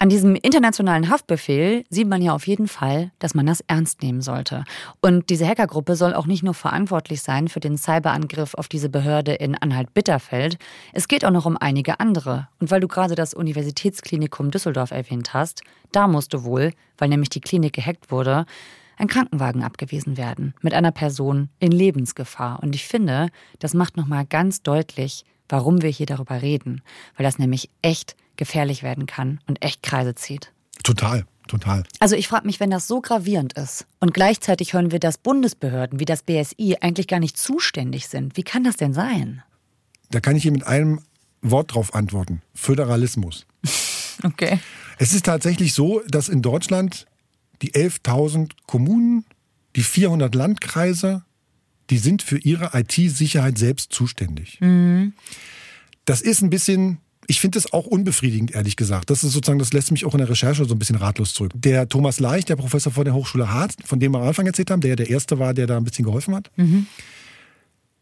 An 0.00 0.08
diesem 0.08 0.36
internationalen 0.36 1.10
Haftbefehl 1.10 1.84
sieht 1.90 2.06
man 2.06 2.22
ja 2.22 2.32
auf 2.32 2.46
jeden 2.46 2.68
Fall, 2.68 3.10
dass 3.18 3.34
man 3.34 3.46
das 3.46 3.64
ernst 3.66 4.00
nehmen 4.00 4.20
sollte. 4.20 4.64
Und 5.00 5.28
diese 5.28 5.44
Hackergruppe 5.44 5.96
soll 5.96 6.14
auch 6.14 6.26
nicht 6.26 6.44
nur 6.44 6.54
verantwortlich 6.54 7.20
sein 7.20 7.48
für 7.48 7.58
den 7.58 7.76
Cyberangriff 7.76 8.54
auf 8.54 8.68
diese 8.68 8.88
Behörde 8.88 9.32
in 9.32 9.56
Anhalt-Bitterfeld, 9.56 10.56
es 10.92 11.08
geht 11.08 11.24
auch 11.24 11.32
noch 11.32 11.46
um 11.46 11.56
einige 11.56 11.98
andere. 11.98 12.46
Und 12.60 12.70
weil 12.70 12.78
du 12.80 12.86
gerade 12.86 13.16
das 13.16 13.34
Universitätsklinikum 13.34 14.52
Düsseldorf 14.52 14.92
erwähnt 14.92 15.34
hast, 15.34 15.62
da 15.90 16.06
musste 16.06 16.44
wohl, 16.44 16.72
weil 16.96 17.08
nämlich 17.08 17.30
die 17.30 17.40
Klinik 17.40 17.72
gehackt 17.72 18.12
wurde, 18.12 18.46
ein 18.98 19.08
Krankenwagen 19.08 19.64
abgewiesen 19.64 20.16
werden 20.16 20.54
mit 20.60 20.74
einer 20.74 20.92
Person 20.92 21.48
in 21.58 21.72
Lebensgefahr. 21.72 22.60
Und 22.62 22.76
ich 22.76 22.86
finde, 22.86 23.30
das 23.58 23.74
macht 23.74 23.96
nochmal 23.96 24.26
ganz 24.26 24.62
deutlich, 24.62 25.24
warum 25.48 25.82
wir 25.82 25.90
hier 25.90 26.06
darüber 26.06 26.42
reden, 26.42 26.82
weil 27.16 27.24
das 27.24 27.38
nämlich 27.38 27.70
echt 27.82 28.16
gefährlich 28.36 28.82
werden 28.82 29.06
kann 29.06 29.40
und 29.46 29.62
echt 29.62 29.82
Kreise 29.82 30.14
zieht. 30.14 30.52
Total, 30.84 31.26
total. 31.48 31.84
Also 32.00 32.14
ich 32.14 32.28
frage 32.28 32.46
mich, 32.46 32.60
wenn 32.60 32.70
das 32.70 32.86
so 32.86 33.00
gravierend 33.00 33.54
ist 33.54 33.86
und 34.00 34.14
gleichzeitig 34.14 34.72
hören 34.72 34.90
wir, 34.90 35.00
dass 35.00 35.18
Bundesbehörden 35.18 36.00
wie 36.00 36.04
das 36.04 36.22
BSI 36.22 36.78
eigentlich 36.80 37.08
gar 37.08 37.20
nicht 37.20 37.36
zuständig 37.36 38.08
sind. 38.08 38.36
Wie 38.36 38.44
kann 38.44 38.64
das 38.64 38.76
denn 38.76 38.94
sein? 38.94 39.42
Da 40.10 40.20
kann 40.20 40.36
ich 40.36 40.42
hier 40.42 40.52
mit 40.52 40.66
einem 40.66 41.00
Wort 41.42 41.74
drauf 41.74 41.94
antworten. 41.94 42.42
Föderalismus. 42.54 43.46
Okay. 44.24 44.58
Es 44.98 45.12
ist 45.12 45.26
tatsächlich 45.26 45.74
so, 45.74 46.02
dass 46.08 46.28
in 46.28 46.42
Deutschland 46.42 47.06
die 47.62 47.70
11.000 47.70 48.50
Kommunen, 48.66 49.24
die 49.76 49.84
400 49.84 50.34
Landkreise, 50.34 51.22
die 51.90 51.98
sind 51.98 52.22
für 52.22 52.38
ihre 52.38 52.70
IT-Sicherheit 52.78 53.58
selbst 53.58 53.92
zuständig. 53.92 54.60
Mhm. 54.60 55.12
Das 56.04 56.20
ist 56.20 56.42
ein 56.42 56.50
bisschen 56.50 56.98
ich 57.30 57.40
finde 57.40 57.58
das 57.58 57.74
auch 57.74 57.84
unbefriedigend, 57.86 58.52
ehrlich 58.52 58.74
gesagt. 58.74 59.10
Das 59.10 59.22
ist 59.22 59.32
sozusagen, 59.32 59.58
das 59.58 59.74
lässt 59.74 59.90
mich 59.92 60.06
auch 60.06 60.14
in 60.14 60.18
der 60.18 60.30
Recherche 60.30 60.64
so 60.64 60.74
ein 60.74 60.78
bisschen 60.78 60.96
ratlos 60.96 61.34
zurück. 61.34 61.52
Der 61.54 61.86
Thomas 61.86 62.20
Leicht, 62.20 62.48
der 62.48 62.56
Professor 62.56 62.90
von 62.90 63.04
der 63.04 63.12
Hochschule 63.12 63.52
Harz, 63.52 63.76
von 63.84 64.00
dem 64.00 64.12
wir 64.12 64.20
am 64.20 64.26
Anfang 64.26 64.46
erzählt 64.46 64.70
haben, 64.70 64.80
der 64.80 64.96
der 64.96 65.10
Erste 65.10 65.38
war, 65.38 65.52
der 65.52 65.66
da 65.66 65.76
ein 65.76 65.84
bisschen 65.84 66.06
geholfen 66.06 66.34
hat. 66.34 66.50
Mhm. 66.56 66.86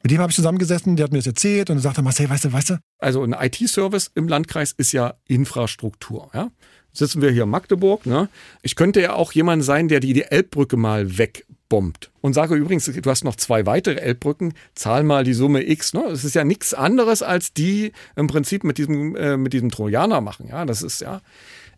Mit 0.04 0.12
dem 0.12 0.20
habe 0.20 0.30
ich 0.30 0.36
zusammengesessen, 0.36 0.94
der 0.94 1.04
hat 1.04 1.12
mir 1.12 1.18
das 1.18 1.26
erzählt 1.26 1.70
und 1.70 1.80
sagte, 1.80 2.02
Marcel, 2.02 2.30
weißt 2.30 2.44
du, 2.44 2.52
weißt 2.52 2.70
du? 2.70 2.78
Also 3.00 3.24
ein 3.24 3.32
IT-Service 3.32 4.12
im 4.14 4.28
Landkreis 4.28 4.70
ist 4.70 4.92
ja 4.92 5.14
Infrastruktur. 5.26 6.30
Ja? 6.32 6.52
Sitzen 6.92 7.20
wir 7.20 7.32
hier 7.32 7.42
in 7.42 7.48
Magdeburg. 7.48 8.06
Ne? 8.06 8.28
Ich 8.62 8.76
könnte 8.76 9.00
ja 9.00 9.14
auch 9.14 9.32
jemand 9.32 9.64
sein, 9.64 9.88
der 9.88 9.98
die, 9.98 10.12
die 10.12 10.22
Elbbrücke 10.22 10.76
mal 10.76 11.18
weg 11.18 11.44
bombt. 11.68 12.10
Und 12.20 12.34
sage 12.34 12.54
übrigens, 12.54 12.86
du 12.86 13.10
hast 13.10 13.24
noch 13.24 13.36
zwei 13.36 13.66
weitere 13.66 14.00
Elbbrücken, 14.00 14.54
zahl 14.74 15.02
mal 15.02 15.24
die 15.24 15.34
Summe 15.34 15.68
X. 15.68 15.92
Ne? 15.92 16.04
Das 16.08 16.24
ist 16.24 16.34
ja 16.34 16.44
nichts 16.44 16.74
anderes, 16.74 17.22
als 17.22 17.52
die 17.52 17.92
im 18.14 18.26
Prinzip 18.26 18.64
mit 18.64 18.78
diesem, 18.78 19.16
äh, 19.16 19.36
mit 19.36 19.52
diesem 19.52 19.70
Trojaner 19.70 20.20
machen. 20.20 20.48
Ja, 20.48 20.64
das 20.64 20.82
ist 20.82 21.00
ja. 21.00 21.20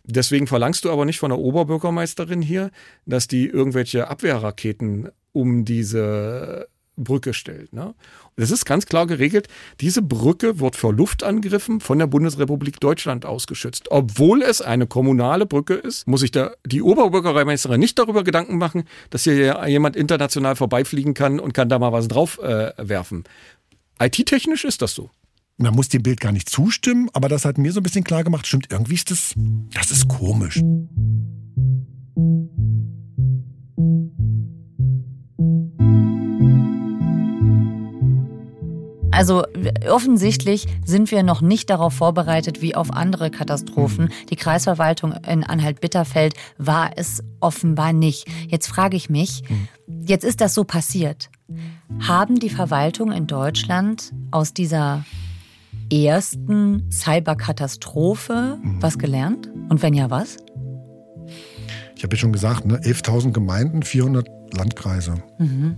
Deswegen 0.03 0.47
verlangst 0.47 0.85
du 0.85 0.91
aber 0.91 1.05
nicht 1.05 1.19
von 1.19 1.29
der 1.29 1.39
Oberbürgermeisterin 1.39 2.41
hier, 2.41 2.71
dass 3.05 3.27
die 3.27 3.47
irgendwelche 3.47 4.07
Abwehrraketen 4.07 5.09
um 5.33 5.65
diese 5.65 6.67
Brücke 6.99 7.33
stellt. 7.33 7.73
Ne? 7.73 7.93
Das 8.35 8.51
ist 8.51 8.65
ganz 8.65 8.85
klar 8.85 9.07
geregelt. 9.07 9.47
Diese 9.81 10.01
Brücke 10.01 10.59
wird 10.59 10.75
vor 10.75 10.93
Luftangriffen 10.93 11.79
von 11.79 11.99
der 11.99 12.07
Bundesrepublik 12.07 12.79
Deutschland 12.79 13.25
ausgeschützt. 13.25 13.91
Obwohl 13.91 14.41
es 14.41 14.61
eine 14.61 14.87
kommunale 14.87 15.45
Brücke 15.45 15.73
ist, 15.73 16.07
muss 16.07 16.21
sich 16.21 16.31
die 16.65 16.81
Oberbürgermeisterin 16.81 17.79
nicht 17.79 17.97
darüber 17.97 18.23
Gedanken 18.23 18.57
machen, 18.57 18.83
dass 19.09 19.23
hier 19.23 19.67
jemand 19.67 19.95
international 19.95 20.55
vorbeifliegen 20.55 21.13
kann 21.13 21.39
und 21.39 21.53
kann 21.53 21.69
da 21.69 21.79
mal 21.79 21.91
was 21.91 22.07
drauf 22.07 22.39
äh, 22.39 22.73
werfen. 22.77 23.23
IT-technisch 24.01 24.63
ist 24.63 24.81
das 24.81 24.93
so. 24.93 25.09
Man 25.57 25.75
muss 25.75 25.89
dem 25.89 26.03
Bild 26.03 26.21
gar 26.21 26.31
nicht 26.31 26.49
zustimmen, 26.49 27.09
aber 27.11 27.27
das 27.27 27.43
hat 27.43 27.57
mir 27.57 27.73
so 27.73 27.81
ein 27.81 27.83
bisschen 27.83 28.05
klar 28.05 28.23
gemacht, 28.23 28.47
stimmt, 28.47 28.67
irgendwie 28.71 28.95
ist 28.95 29.11
das, 29.11 29.33
das 29.73 29.91
ist 29.91 30.07
komisch. 30.07 30.61
Also 39.11 39.43
offensichtlich 39.89 40.67
sind 40.85 41.11
wir 41.11 41.23
noch 41.23 41.41
nicht 41.41 41.69
darauf 41.69 41.93
vorbereitet 41.93 42.61
wie 42.61 42.75
auf 42.75 42.91
andere 42.93 43.31
Katastrophen. 43.31 44.09
Die 44.29 44.35
Kreisverwaltung 44.35 45.13
in 45.27 45.43
Anhalt-Bitterfeld 45.43 46.33
war 46.57 46.91
es 46.95 47.23
offenbar 47.39 47.93
nicht. 47.93 48.27
Jetzt 48.47 48.67
frage 48.67 48.95
ich 48.97 49.09
mich, 49.09 49.43
jetzt 50.05 50.23
ist 50.23 50.41
das 50.41 50.53
so 50.53 50.63
passiert. 50.63 51.29
Haben 51.99 52.39
die 52.39 52.49
Verwaltungen 52.49 53.15
in 53.15 53.27
Deutschland 53.27 54.13
aus 54.31 54.53
dieser 54.53 55.03
ersten 55.91 56.89
Cyberkatastrophe 56.91 58.59
was 58.79 58.97
gelernt? 58.99 59.49
Und 59.69 59.81
wenn 59.81 59.93
ja, 59.93 60.09
was? 60.09 60.37
Ich 61.95 62.03
habe 62.03 62.15
ja 62.15 62.19
schon 62.19 62.31
gesagt, 62.31 62.65
ne, 62.65 62.79
11.000 62.79 63.33
Gemeinden, 63.33 63.83
400 63.83 64.27
Landkreise. 64.53 65.15
Mhm. 65.37 65.77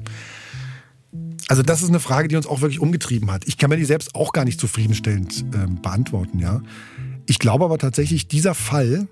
Also 1.52 1.64
das 1.64 1.82
ist 1.82 1.90
eine 1.90 2.00
Frage, 2.00 2.30
die 2.30 2.38
uns 2.38 2.48
auch 2.48 2.62
wirklich 2.62 2.80
umgetrieben 2.80 3.30
hat. 3.30 3.46
Ich 3.46 3.58
kann 3.58 3.70
mir 3.70 3.76
die 3.76 3.84
selbst 3.84 4.16
auch 4.16 4.32
gar 4.32 4.46
nicht 4.46 4.58
zufriedenstellend 4.58 5.44
äh, 5.54 5.68
beantworten, 5.82 6.40
ja. 6.40 6.62
Ich 7.26 7.40
glaube 7.40 7.66
aber 7.66 7.78
tatsächlich, 7.78 8.30
dieser 8.30 8.56
Fall, 8.56 9.10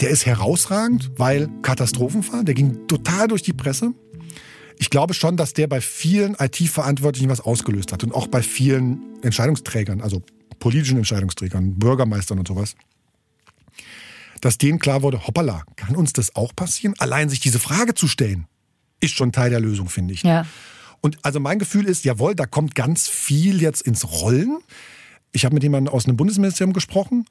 der 0.00 0.10
ist 0.10 0.26
herausragend, 0.26 1.12
weil 1.18 1.48
Katastrophenfall, 1.62 2.44
der 2.44 2.56
ging 2.56 2.88
total 2.88 3.28
durch 3.28 3.42
die 3.42 3.52
Presse. 3.52 3.94
Ich 4.80 4.90
glaube 4.90 5.14
schon, 5.14 5.36
dass 5.36 5.52
der 5.52 5.68
bei 5.68 5.80
vielen 5.80 6.34
IT-Verantwortlichen 6.34 7.28
was 7.30 7.40
ausgelöst 7.40 7.92
hat 7.92 8.02
und 8.02 8.12
auch 8.12 8.26
bei 8.26 8.42
vielen 8.42 9.22
Entscheidungsträgern, 9.22 10.00
also 10.00 10.20
politischen 10.58 10.98
Entscheidungsträgern, 10.98 11.78
Bürgermeistern 11.78 12.40
und 12.40 12.48
sowas. 12.48 12.74
Dass 14.40 14.58
denen 14.58 14.80
klar 14.80 15.02
wurde, 15.02 15.28
hoppala, 15.28 15.62
kann 15.76 15.94
uns 15.94 16.12
das 16.12 16.34
auch 16.34 16.56
passieren? 16.56 16.96
Allein 16.98 17.28
sich 17.28 17.38
diese 17.38 17.60
Frage 17.60 17.94
zu 17.94 18.08
stellen, 18.08 18.48
ist 18.98 19.14
schon 19.14 19.30
Teil 19.30 19.50
der 19.50 19.60
Lösung, 19.60 19.88
finde 19.88 20.14
ich. 20.14 20.24
Ja. 20.24 20.44
Und 21.02 21.18
also 21.22 21.40
mein 21.40 21.58
Gefühl 21.58 21.84
ist, 21.86 22.04
jawohl, 22.04 22.34
da 22.34 22.46
kommt 22.46 22.74
ganz 22.74 23.08
viel 23.08 23.60
jetzt 23.60 23.82
ins 23.82 24.10
Rollen. 24.10 24.58
Ich 25.32 25.44
habe 25.44 25.54
mit 25.54 25.62
jemandem 25.62 25.92
aus 25.92 26.06
einem 26.06 26.16
Bundesministerium 26.16 26.72
gesprochen 26.72 27.26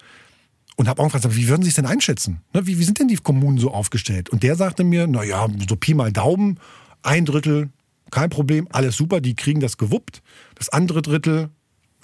und 0.76 0.88
habe 0.88 1.02
auch 1.02 1.12
gefragt, 1.12 1.36
wie 1.36 1.48
würden 1.48 1.64
Sie 1.64 1.70
es 1.70 1.76
denn 1.76 1.86
einschätzen? 1.86 2.42
Ne, 2.54 2.68
wie, 2.68 2.78
wie 2.78 2.84
sind 2.84 3.00
denn 3.00 3.08
die 3.08 3.16
Kommunen 3.16 3.58
so 3.58 3.72
aufgestellt? 3.72 4.30
Und 4.30 4.44
der 4.44 4.56
sagte 4.56 4.84
mir, 4.84 5.08
naja, 5.08 5.48
so 5.68 5.76
Pi 5.76 5.94
mal 5.94 6.12
Daumen, 6.12 6.60
ein 7.02 7.26
Drittel, 7.26 7.70
kein 8.12 8.30
Problem, 8.30 8.68
alles 8.72 8.98
super, 8.98 9.22
die 9.22 9.36
kriegen 9.36 9.62
das 9.62 9.78
gewuppt. 9.78 10.22
Das 10.56 10.70
andere 10.70 11.02
Drittel, 11.02 11.50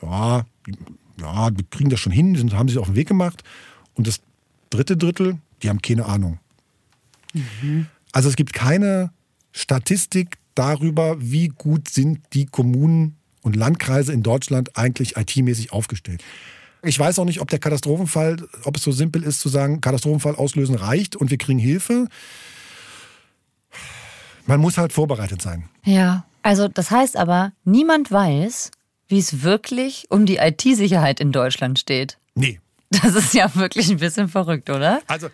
ja, 0.02 0.46
ja, 1.20 1.52
die 1.52 1.64
kriegen 1.64 1.90
das 1.90 2.00
schon 2.00 2.14
hin, 2.14 2.34
die 2.34 2.56
haben 2.56 2.70
sich 2.70 2.78
auf 2.78 2.88
den 2.88 2.96
Weg 2.96 3.10
gemacht. 3.10 3.44
Und 3.96 4.08
das 4.08 4.22
dritte 4.70 4.96
Drittel, 4.96 5.38
die 5.62 5.70
haben 5.70 5.82
keine 5.82 6.06
Ahnung. 6.06 6.40
Also 8.14 8.30
es 8.30 8.36
gibt 8.36 8.54
keine 8.54 9.12
Statistik 9.52 10.37
darüber, 10.58 11.18
wie 11.20 11.50
gut 11.50 11.90
sind 11.90 12.20
die 12.34 12.46
Kommunen 12.46 13.18
und 13.42 13.56
Landkreise 13.56 14.14
in 14.14 14.24
Deutschland 14.24 14.78
eigentlich 14.78 15.16
IT-mäßig 15.18 15.72
aufgestellt. 15.72 16.24
Ich 16.84 17.00
weiß 17.00 17.20
auch 17.20 17.26
nicht, 17.26 17.42
ob 17.42 17.50
der 17.50 17.60
Katastrophenfall, 17.60 18.38
ob 18.64 18.78
es 18.78 18.84
so 18.84 18.92
simpel 18.92 19.24
ist 19.24 19.40
zu 19.40 19.50
sagen, 19.50 19.82
Katastrophenfall 19.82 20.36
auslösen 20.36 20.76
reicht 20.76 21.16
und 21.16 21.32
wir 21.32 21.38
kriegen 21.38 21.60
Hilfe. 21.60 22.08
Man 24.46 24.60
muss 24.60 24.78
halt 24.78 24.94
vorbereitet 24.94 25.42
sein. 25.42 25.70
Ja, 25.84 26.26
also 26.44 26.68
das 26.68 26.92
heißt 26.92 27.18
aber, 27.18 27.52
niemand 27.66 28.12
weiß, 28.12 28.72
wie 29.08 29.20
es 29.20 29.44
wirklich 29.44 30.08
um 30.10 30.26
die 30.26 30.38
IT-Sicherheit 30.38 31.20
in 31.20 31.32
Deutschland 31.32 31.80
steht. 31.80 32.18
Nee. 32.36 32.60
Das 32.90 33.16
ist 33.16 33.34
ja 33.34 33.54
wirklich 33.56 33.90
ein 33.90 33.98
bisschen 33.98 34.30
verrückt, 34.30 34.70
oder? 34.70 35.02
Also, 35.08 35.28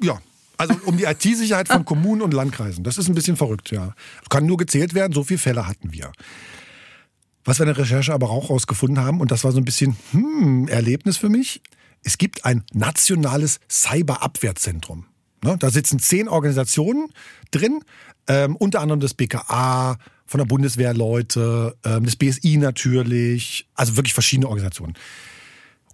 ja, 0.00 0.20
also 0.56 0.74
um 0.86 0.96
die 0.96 1.04
IT-Sicherheit 1.04 1.68
von 1.68 1.84
Kommunen 1.84 2.22
und 2.22 2.34
Landkreisen. 2.34 2.84
Das 2.84 2.98
ist 2.98 3.08
ein 3.08 3.14
bisschen 3.14 3.36
verrückt, 3.36 3.70
ja. 3.70 3.94
Kann 4.30 4.46
nur 4.46 4.56
gezählt 4.56 4.94
werden, 4.94 5.12
so 5.12 5.24
viele 5.24 5.38
Fälle 5.38 5.66
hatten 5.66 5.92
wir. 5.92 6.12
Was 7.44 7.58
wir 7.58 7.66
in 7.66 7.74
der 7.74 7.78
Recherche 7.78 8.12
aber 8.12 8.30
auch 8.30 8.50
rausgefunden 8.50 9.04
haben, 9.04 9.20
und 9.20 9.30
das 9.30 9.44
war 9.44 9.52
so 9.52 9.58
ein 9.58 9.64
bisschen 9.64 9.96
hm, 10.12 10.68
Erlebnis 10.68 11.16
für 11.18 11.28
mich, 11.28 11.62
es 12.02 12.18
gibt 12.18 12.44
ein 12.44 12.64
nationales 12.72 13.60
Cyberabwehrzentrum. 13.68 15.06
Ne, 15.42 15.56
da 15.58 15.70
sitzen 15.70 15.98
zehn 15.98 16.28
Organisationen 16.28 17.08
drin, 17.50 17.80
ähm, 18.28 18.56
unter 18.56 18.80
anderem 18.80 19.00
das 19.00 19.14
BKA, 19.14 19.98
von 20.26 20.38
der 20.38 20.46
Bundeswehr 20.46 20.94
Leute, 20.94 21.76
ähm, 21.84 22.04
das 22.04 22.16
BSI 22.16 22.56
natürlich, 22.56 23.68
also 23.74 23.96
wirklich 23.96 24.14
verschiedene 24.14 24.48
Organisationen. 24.48 24.94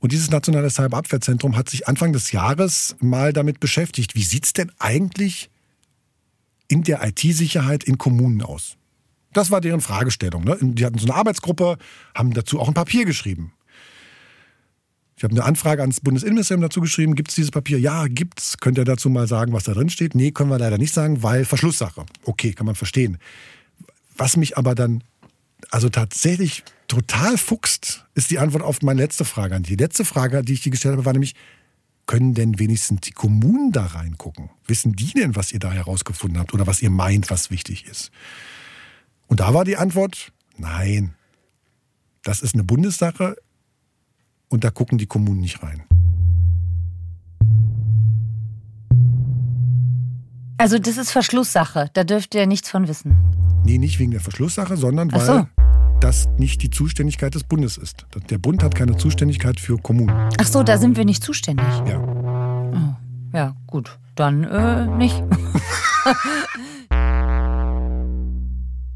Und 0.00 0.12
dieses 0.12 0.30
nationale 0.30 0.70
Cyberabwehrzentrum 0.70 1.56
hat 1.56 1.68
sich 1.68 1.86
Anfang 1.86 2.12
des 2.12 2.32
Jahres 2.32 2.96
mal 3.00 3.32
damit 3.32 3.60
beschäftigt, 3.60 4.14
wie 4.14 4.22
sieht's 4.22 4.54
denn 4.54 4.72
eigentlich 4.78 5.50
in 6.68 6.82
der 6.82 7.06
IT-Sicherheit 7.06 7.84
in 7.84 7.98
Kommunen 7.98 8.42
aus? 8.42 8.76
Das 9.32 9.50
war 9.50 9.60
deren 9.60 9.80
Fragestellung. 9.80 10.42
Ne? 10.42 10.56
Die 10.60 10.84
hatten 10.84 10.98
so 10.98 11.06
eine 11.06 11.14
Arbeitsgruppe, 11.14 11.76
haben 12.14 12.32
dazu 12.32 12.58
auch 12.58 12.68
ein 12.68 12.74
Papier 12.74 13.04
geschrieben. 13.04 13.52
Ich 15.16 15.22
habe 15.22 15.34
eine 15.34 15.44
Anfrage 15.44 15.82
ans 15.82 16.00
Bundesinnenministerium 16.00 16.62
dazu 16.62 16.80
geschrieben. 16.80 17.14
Gibt 17.14 17.28
es 17.28 17.34
dieses 17.34 17.50
Papier? 17.50 17.78
Ja, 17.78 18.06
gibt's. 18.06 18.56
Könnt 18.56 18.78
ihr 18.78 18.86
dazu 18.86 19.10
mal 19.10 19.28
sagen, 19.28 19.52
was 19.52 19.64
da 19.64 19.74
drin 19.74 19.90
steht? 19.90 20.14
Nee, 20.14 20.30
können 20.30 20.48
wir 20.48 20.58
leider 20.58 20.78
nicht 20.78 20.94
sagen, 20.94 21.22
weil 21.22 21.44
Verschlusssache. 21.44 22.06
Okay, 22.24 22.54
kann 22.54 22.64
man 22.64 22.74
verstehen. 22.74 23.18
Was 24.16 24.38
mich 24.38 24.56
aber 24.56 24.74
dann 24.74 25.04
also 25.70 25.88
tatsächlich 25.88 26.64
total 26.88 27.38
fuchst, 27.38 28.07
ist 28.14 28.31
die 28.31 28.38
Antwort 28.38 28.62
auf 28.62 28.83
meine 28.83 29.01
letzte 29.01 29.25
Frage 29.25 29.55
an 29.55 29.62
die. 29.62 29.77
Die 29.77 29.83
letzte 29.83 30.05
Frage, 30.05 30.42
die 30.42 30.55
ich 30.55 30.62
dir 30.62 30.70
gestellt 30.70 30.92
habe, 30.92 31.05
war 31.05 31.12
nämlich, 31.12 31.35
können 32.07 32.35
denn 32.35 32.59
wenigstens 32.59 33.03
die 33.03 33.12
Kommunen 33.12 33.70
da 33.70 33.87
reingucken? 33.87 34.51
Wissen 34.66 34.94
die 34.94 35.12
denn, 35.12 35.37
was 35.37 35.53
ihr 35.53 35.61
da 35.61 35.70
herausgefunden 35.70 36.40
habt 36.40 36.53
oder 36.53 36.66
was 36.66 36.83
ihr 36.83 36.90
meint, 36.90 37.31
was 37.31 37.51
wichtig 37.51 37.87
ist? 37.87 38.11
Und 39.29 39.40
da 39.40 39.55
war 39.55 39.64
die 39.64 39.77
Antwort, 39.77 40.33
nein, 40.57 41.14
das 42.25 42.40
ist 42.40 42.55
eine 42.55 42.64
Bundessache 42.64 43.37
und 44.49 44.64
da 44.64 44.70
gucken 44.70 44.99
die 44.99 45.07
Kommunen 45.07 45.40
nicht 45.40 45.62
rein. 45.62 45.85
Also 50.59 50.79
das 50.79 50.99
ist 50.99 51.12
Verschlusssache, 51.12 51.90
da 51.94 52.05
dürft 52.05 52.35
ihr 52.35 52.46
nichts 52.46 52.68
von 52.68 52.88
wissen. 52.88 53.16
Nee, 53.70 53.78
nicht 53.78 54.00
wegen 54.00 54.11
der 54.11 54.20
Verschlusssache, 54.20 54.76
sondern 54.76 55.12
weil 55.12 55.20
so. 55.20 55.46
das 56.00 56.28
nicht 56.38 56.61
die 56.62 56.70
Zuständigkeit 56.70 57.37
des 57.37 57.44
Bundes 57.44 57.76
ist. 57.76 58.04
Der 58.28 58.38
Bund 58.38 58.64
hat 58.64 58.74
keine 58.74 58.96
Zuständigkeit 58.96 59.61
für 59.61 59.78
Kommunen. 59.78 60.28
Ach 60.40 60.46
so, 60.46 60.64
da 60.64 60.76
sind 60.76 60.96
wir 60.96 61.04
nicht 61.04 61.22
zuständig. 61.22 61.64
Ja. 61.87 62.00
Oh, 62.00 63.37
ja, 63.37 63.54
gut. 63.68 63.96
Dann 64.16 64.42
äh, 64.42 64.87
nicht. 64.87 65.22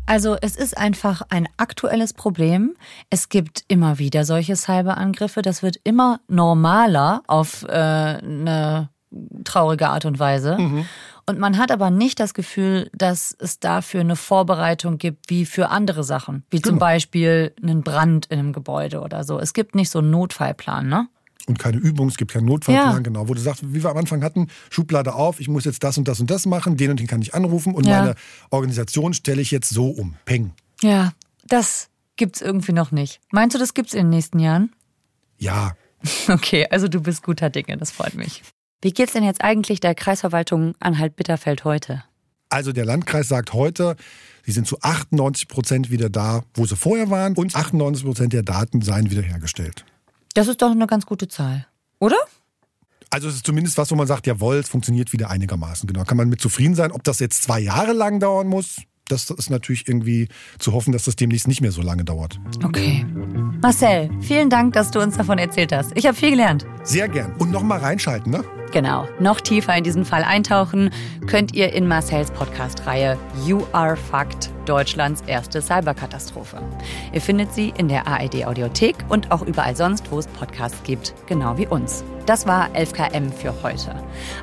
Also 0.06 0.36
es 0.42 0.54
ist 0.54 0.76
einfach 0.76 1.22
ein 1.30 1.48
aktuelles 1.56 2.12
Problem. 2.12 2.76
Es 3.08 3.30
gibt 3.30 3.64
immer 3.68 3.98
wieder 3.98 4.26
solche 4.26 4.54
Cyberangriffe. 4.54 5.40
Das 5.40 5.62
wird 5.62 5.80
immer 5.82 6.20
normaler 6.28 7.22
auf 7.26 7.62
äh, 7.62 7.72
eine 7.72 8.90
traurige 9.44 9.88
Art 9.88 10.04
und 10.04 10.18
Weise. 10.18 10.58
Und 11.26 11.38
man 11.38 11.56
hat 11.56 11.70
aber 11.72 11.90
nicht 11.90 12.20
das 12.20 12.34
Gefühl, 12.34 12.90
dass 12.92 13.34
es 13.38 13.58
dafür 13.58 14.00
eine 14.00 14.16
Vorbereitung 14.16 14.98
gibt 14.98 15.30
wie 15.30 15.46
für 15.46 15.70
andere 15.70 16.04
Sachen. 16.04 16.44
Wie 16.50 16.60
zum 16.60 16.72
Genau. 16.74 16.80
Beispiel 16.80 17.54
einen 17.62 17.82
Brand 17.82 18.26
in 18.26 18.38
einem 18.38 18.52
Gebäude 18.52 19.00
oder 19.00 19.24
so. 19.24 19.38
Es 19.38 19.54
gibt 19.54 19.74
nicht 19.74 19.88
so 19.90 20.00
einen 20.00 20.10
Notfallplan, 20.10 20.86
ne? 20.88 21.08
Und 21.46 21.58
keine 21.58 21.76
Übung, 21.78 22.08
es 22.08 22.16
gibt 22.16 22.32
keinen 22.32 22.46
Notfallplan, 22.46 22.92
Ja. 22.94 22.98
genau. 23.00 23.28
Wo 23.28 23.34
du 23.34 23.40
sagst, 23.40 23.62
wie 23.74 23.82
wir 23.82 23.90
am 23.90 23.96
Anfang 23.98 24.22
hatten, 24.22 24.48
Schublade 24.70 25.14
auf, 25.14 25.40
ich 25.40 25.48
muss 25.48 25.64
jetzt 25.64 25.82
das 25.84 25.96
und 25.98 26.08
das 26.08 26.20
und 26.20 26.30
das 26.30 26.46
machen, 26.46 26.76
den 26.76 26.90
und 26.90 27.00
den 27.00 27.06
kann 27.06 27.20
ich 27.22 27.34
anrufen 27.34 27.74
und 27.74 27.86
Ja. 27.86 28.00
meine 28.00 28.14
Organisation 28.50 29.12
stelle 29.14 29.40
ich 29.42 29.50
jetzt 29.50 29.68
so 29.70 29.88
um. 29.90 30.16
Peng. 30.24 30.52
Ja, 30.82 31.12
das 31.46 31.88
gibt's 32.16 32.40
irgendwie 32.40 32.72
noch 32.72 32.92
nicht. 32.92 33.20
Meinst 33.30 33.54
du, 33.54 33.58
das 33.58 33.74
gibt's 33.74 33.92
in 33.94 34.00
den 34.06 34.10
nächsten 34.10 34.38
Jahren? 34.38 34.72
Ja, 35.38 35.72
Okay, 36.28 36.66
also 36.70 36.86
du 36.88 37.00
bist 37.00 37.22
guter 37.22 37.48
Dinge, 37.50 37.76
das 37.78 37.90
freut 37.90 38.14
mich. 38.14 38.42
Wie 38.84 38.92
geht's 38.92 39.14
denn 39.14 39.24
jetzt 39.24 39.42
eigentlich 39.42 39.80
der 39.80 39.94
Kreisverwaltung 39.94 40.74
Anhalt-Bitterfeld 40.78 41.64
heute? 41.64 42.04
also 42.54 42.72
der 42.72 42.84
Landkreis 42.84 43.28
sagt 43.28 43.52
heute, 43.52 43.96
sie 44.46 44.52
sind 44.52 44.66
zu 44.66 44.78
98 44.80 45.48
Prozent 45.48 45.90
wieder 45.90 46.08
da, 46.08 46.44
wo 46.54 46.64
sie 46.64 46.76
vorher 46.76 47.10
waren 47.10 47.34
und 47.34 47.54
98 47.54 48.04
Prozent 48.04 48.32
der 48.32 48.42
Daten 48.42 48.80
seien 48.80 49.10
wiederhergestellt. 49.10 49.84
Das 50.34 50.46
ist 50.46 50.62
doch 50.62 50.70
eine 50.70 50.86
ganz 50.86 51.04
gute 51.04 51.28
Zahl, 51.28 51.66
oder? 51.98 52.16
Also 53.10 53.28
es 53.28 53.36
ist 53.36 53.46
zumindest 53.46 53.76
was, 53.76 53.90
wo 53.90 53.96
man 53.96 54.06
sagt, 54.06 54.26
jawohl, 54.26 54.56
es 54.56 54.68
funktioniert 54.68 55.12
wieder 55.12 55.30
einigermaßen. 55.30 55.86
Genau, 55.86 56.04
kann 56.04 56.16
man 56.16 56.28
mit 56.28 56.40
zufrieden 56.40 56.74
sein. 56.74 56.90
Ob 56.90 57.04
das 57.04 57.20
jetzt 57.20 57.42
zwei 57.42 57.60
Jahre 57.60 57.92
lang 57.92 58.18
dauern 58.18 58.46
muss, 58.48 58.80
das 59.08 59.30
ist 59.30 59.50
natürlich 59.50 59.86
irgendwie 59.86 60.28
zu 60.58 60.72
hoffen, 60.72 60.92
dass 60.92 61.04
das 61.04 61.14
demnächst 61.14 61.46
nicht 61.46 61.60
mehr 61.60 61.72
so 61.72 61.82
lange 61.82 62.04
dauert. 62.04 62.40
Okay. 62.64 63.04
Marcel, 63.62 64.10
vielen 64.20 64.50
Dank, 64.50 64.72
dass 64.72 64.90
du 64.90 65.00
uns 65.00 65.16
davon 65.16 65.38
erzählt 65.38 65.72
hast. 65.72 65.92
Ich 65.94 66.06
habe 66.06 66.16
viel 66.16 66.30
gelernt. 66.30 66.66
Sehr 66.82 67.08
gern. 67.08 67.34
Und 67.36 67.50
nochmal 67.50 67.80
reinschalten, 67.80 68.32
ne? 68.32 68.44
Genau. 68.74 69.06
Noch 69.20 69.40
tiefer 69.40 69.76
in 69.76 69.84
diesen 69.84 70.04
Fall 70.04 70.24
eintauchen 70.24 70.90
könnt 71.28 71.54
ihr 71.54 71.72
in 71.72 71.86
Marcells 71.86 72.32
Podcast-Reihe 72.32 73.16
You 73.46 73.62
Are 73.70 73.94
Fact, 73.96 74.50
Deutschlands 74.66 75.22
erste 75.28 75.62
Cyberkatastrophe. 75.62 76.60
Ihr 77.12 77.20
findet 77.20 77.54
sie 77.54 77.72
in 77.78 77.86
der 77.86 78.08
ARD 78.08 78.44
Audiothek 78.44 78.96
und 79.08 79.30
auch 79.30 79.42
überall 79.42 79.76
sonst, 79.76 80.10
wo 80.10 80.18
es 80.18 80.26
Podcasts 80.26 80.82
gibt, 80.82 81.14
genau 81.26 81.56
wie 81.56 81.68
uns. 81.68 82.02
Das 82.26 82.48
war 82.48 82.68
11KM 82.70 83.30
für 83.30 83.54
heute. 83.62 83.94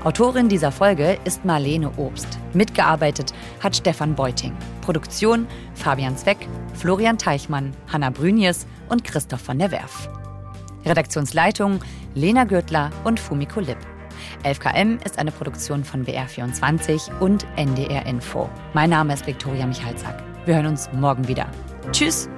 Autorin 0.05 0.47
dieser 0.47 0.71
Folge 0.71 1.19
ist 1.25 1.43
Marlene 1.43 1.91
Obst. 1.97 2.39
Mitgearbeitet 2.53 3.33
hat 3.61 3.75
Stefan 3.75 4.15
Beuting. 4.15 4.55
Produktion 4.79 5.45
Fabian 5.73 6.15
Zweck, 6.15 6.47
Florian 6.73 7.17
Teichmann, 7.17 7.73
Hanna 7.91 8.11
Brünjes 8.11 8.65
und 8.87 9.03
Christoph 9.03 9.41
von 9.41 9.59
der 9.59 9.71
Werf. 9.71 10.07
Redaktionsleitung 10.85 11.81
Lena 12.15 12.45
Gürtler 12.45 12.91
und 13.03 13.19
Fumiko 13.19 13.59
Lipp. 13.59 13.90
11KM 14.43 15.03
ist 15.05 15.19
eine 15.19 15.31
Produktion 15.31 15.83
von 15.83 16.05
BR24 16.05 17.19
und 17.19 17.45
NDR 17.55 18.05
Info. 18.05 18.49
Mein 18.73 18.89
Name 18.89 19.13
ist 19.13 19.27
Viktoria 19.27 19.65
Michalzack. 19.65 20.23
Wir 20.45 20.55
hören 20.55 20.67
uns 20.67 20.89
morgen 20.93 21.27
wieder. 21.27 21.47
Tschüss! 21.91 22.29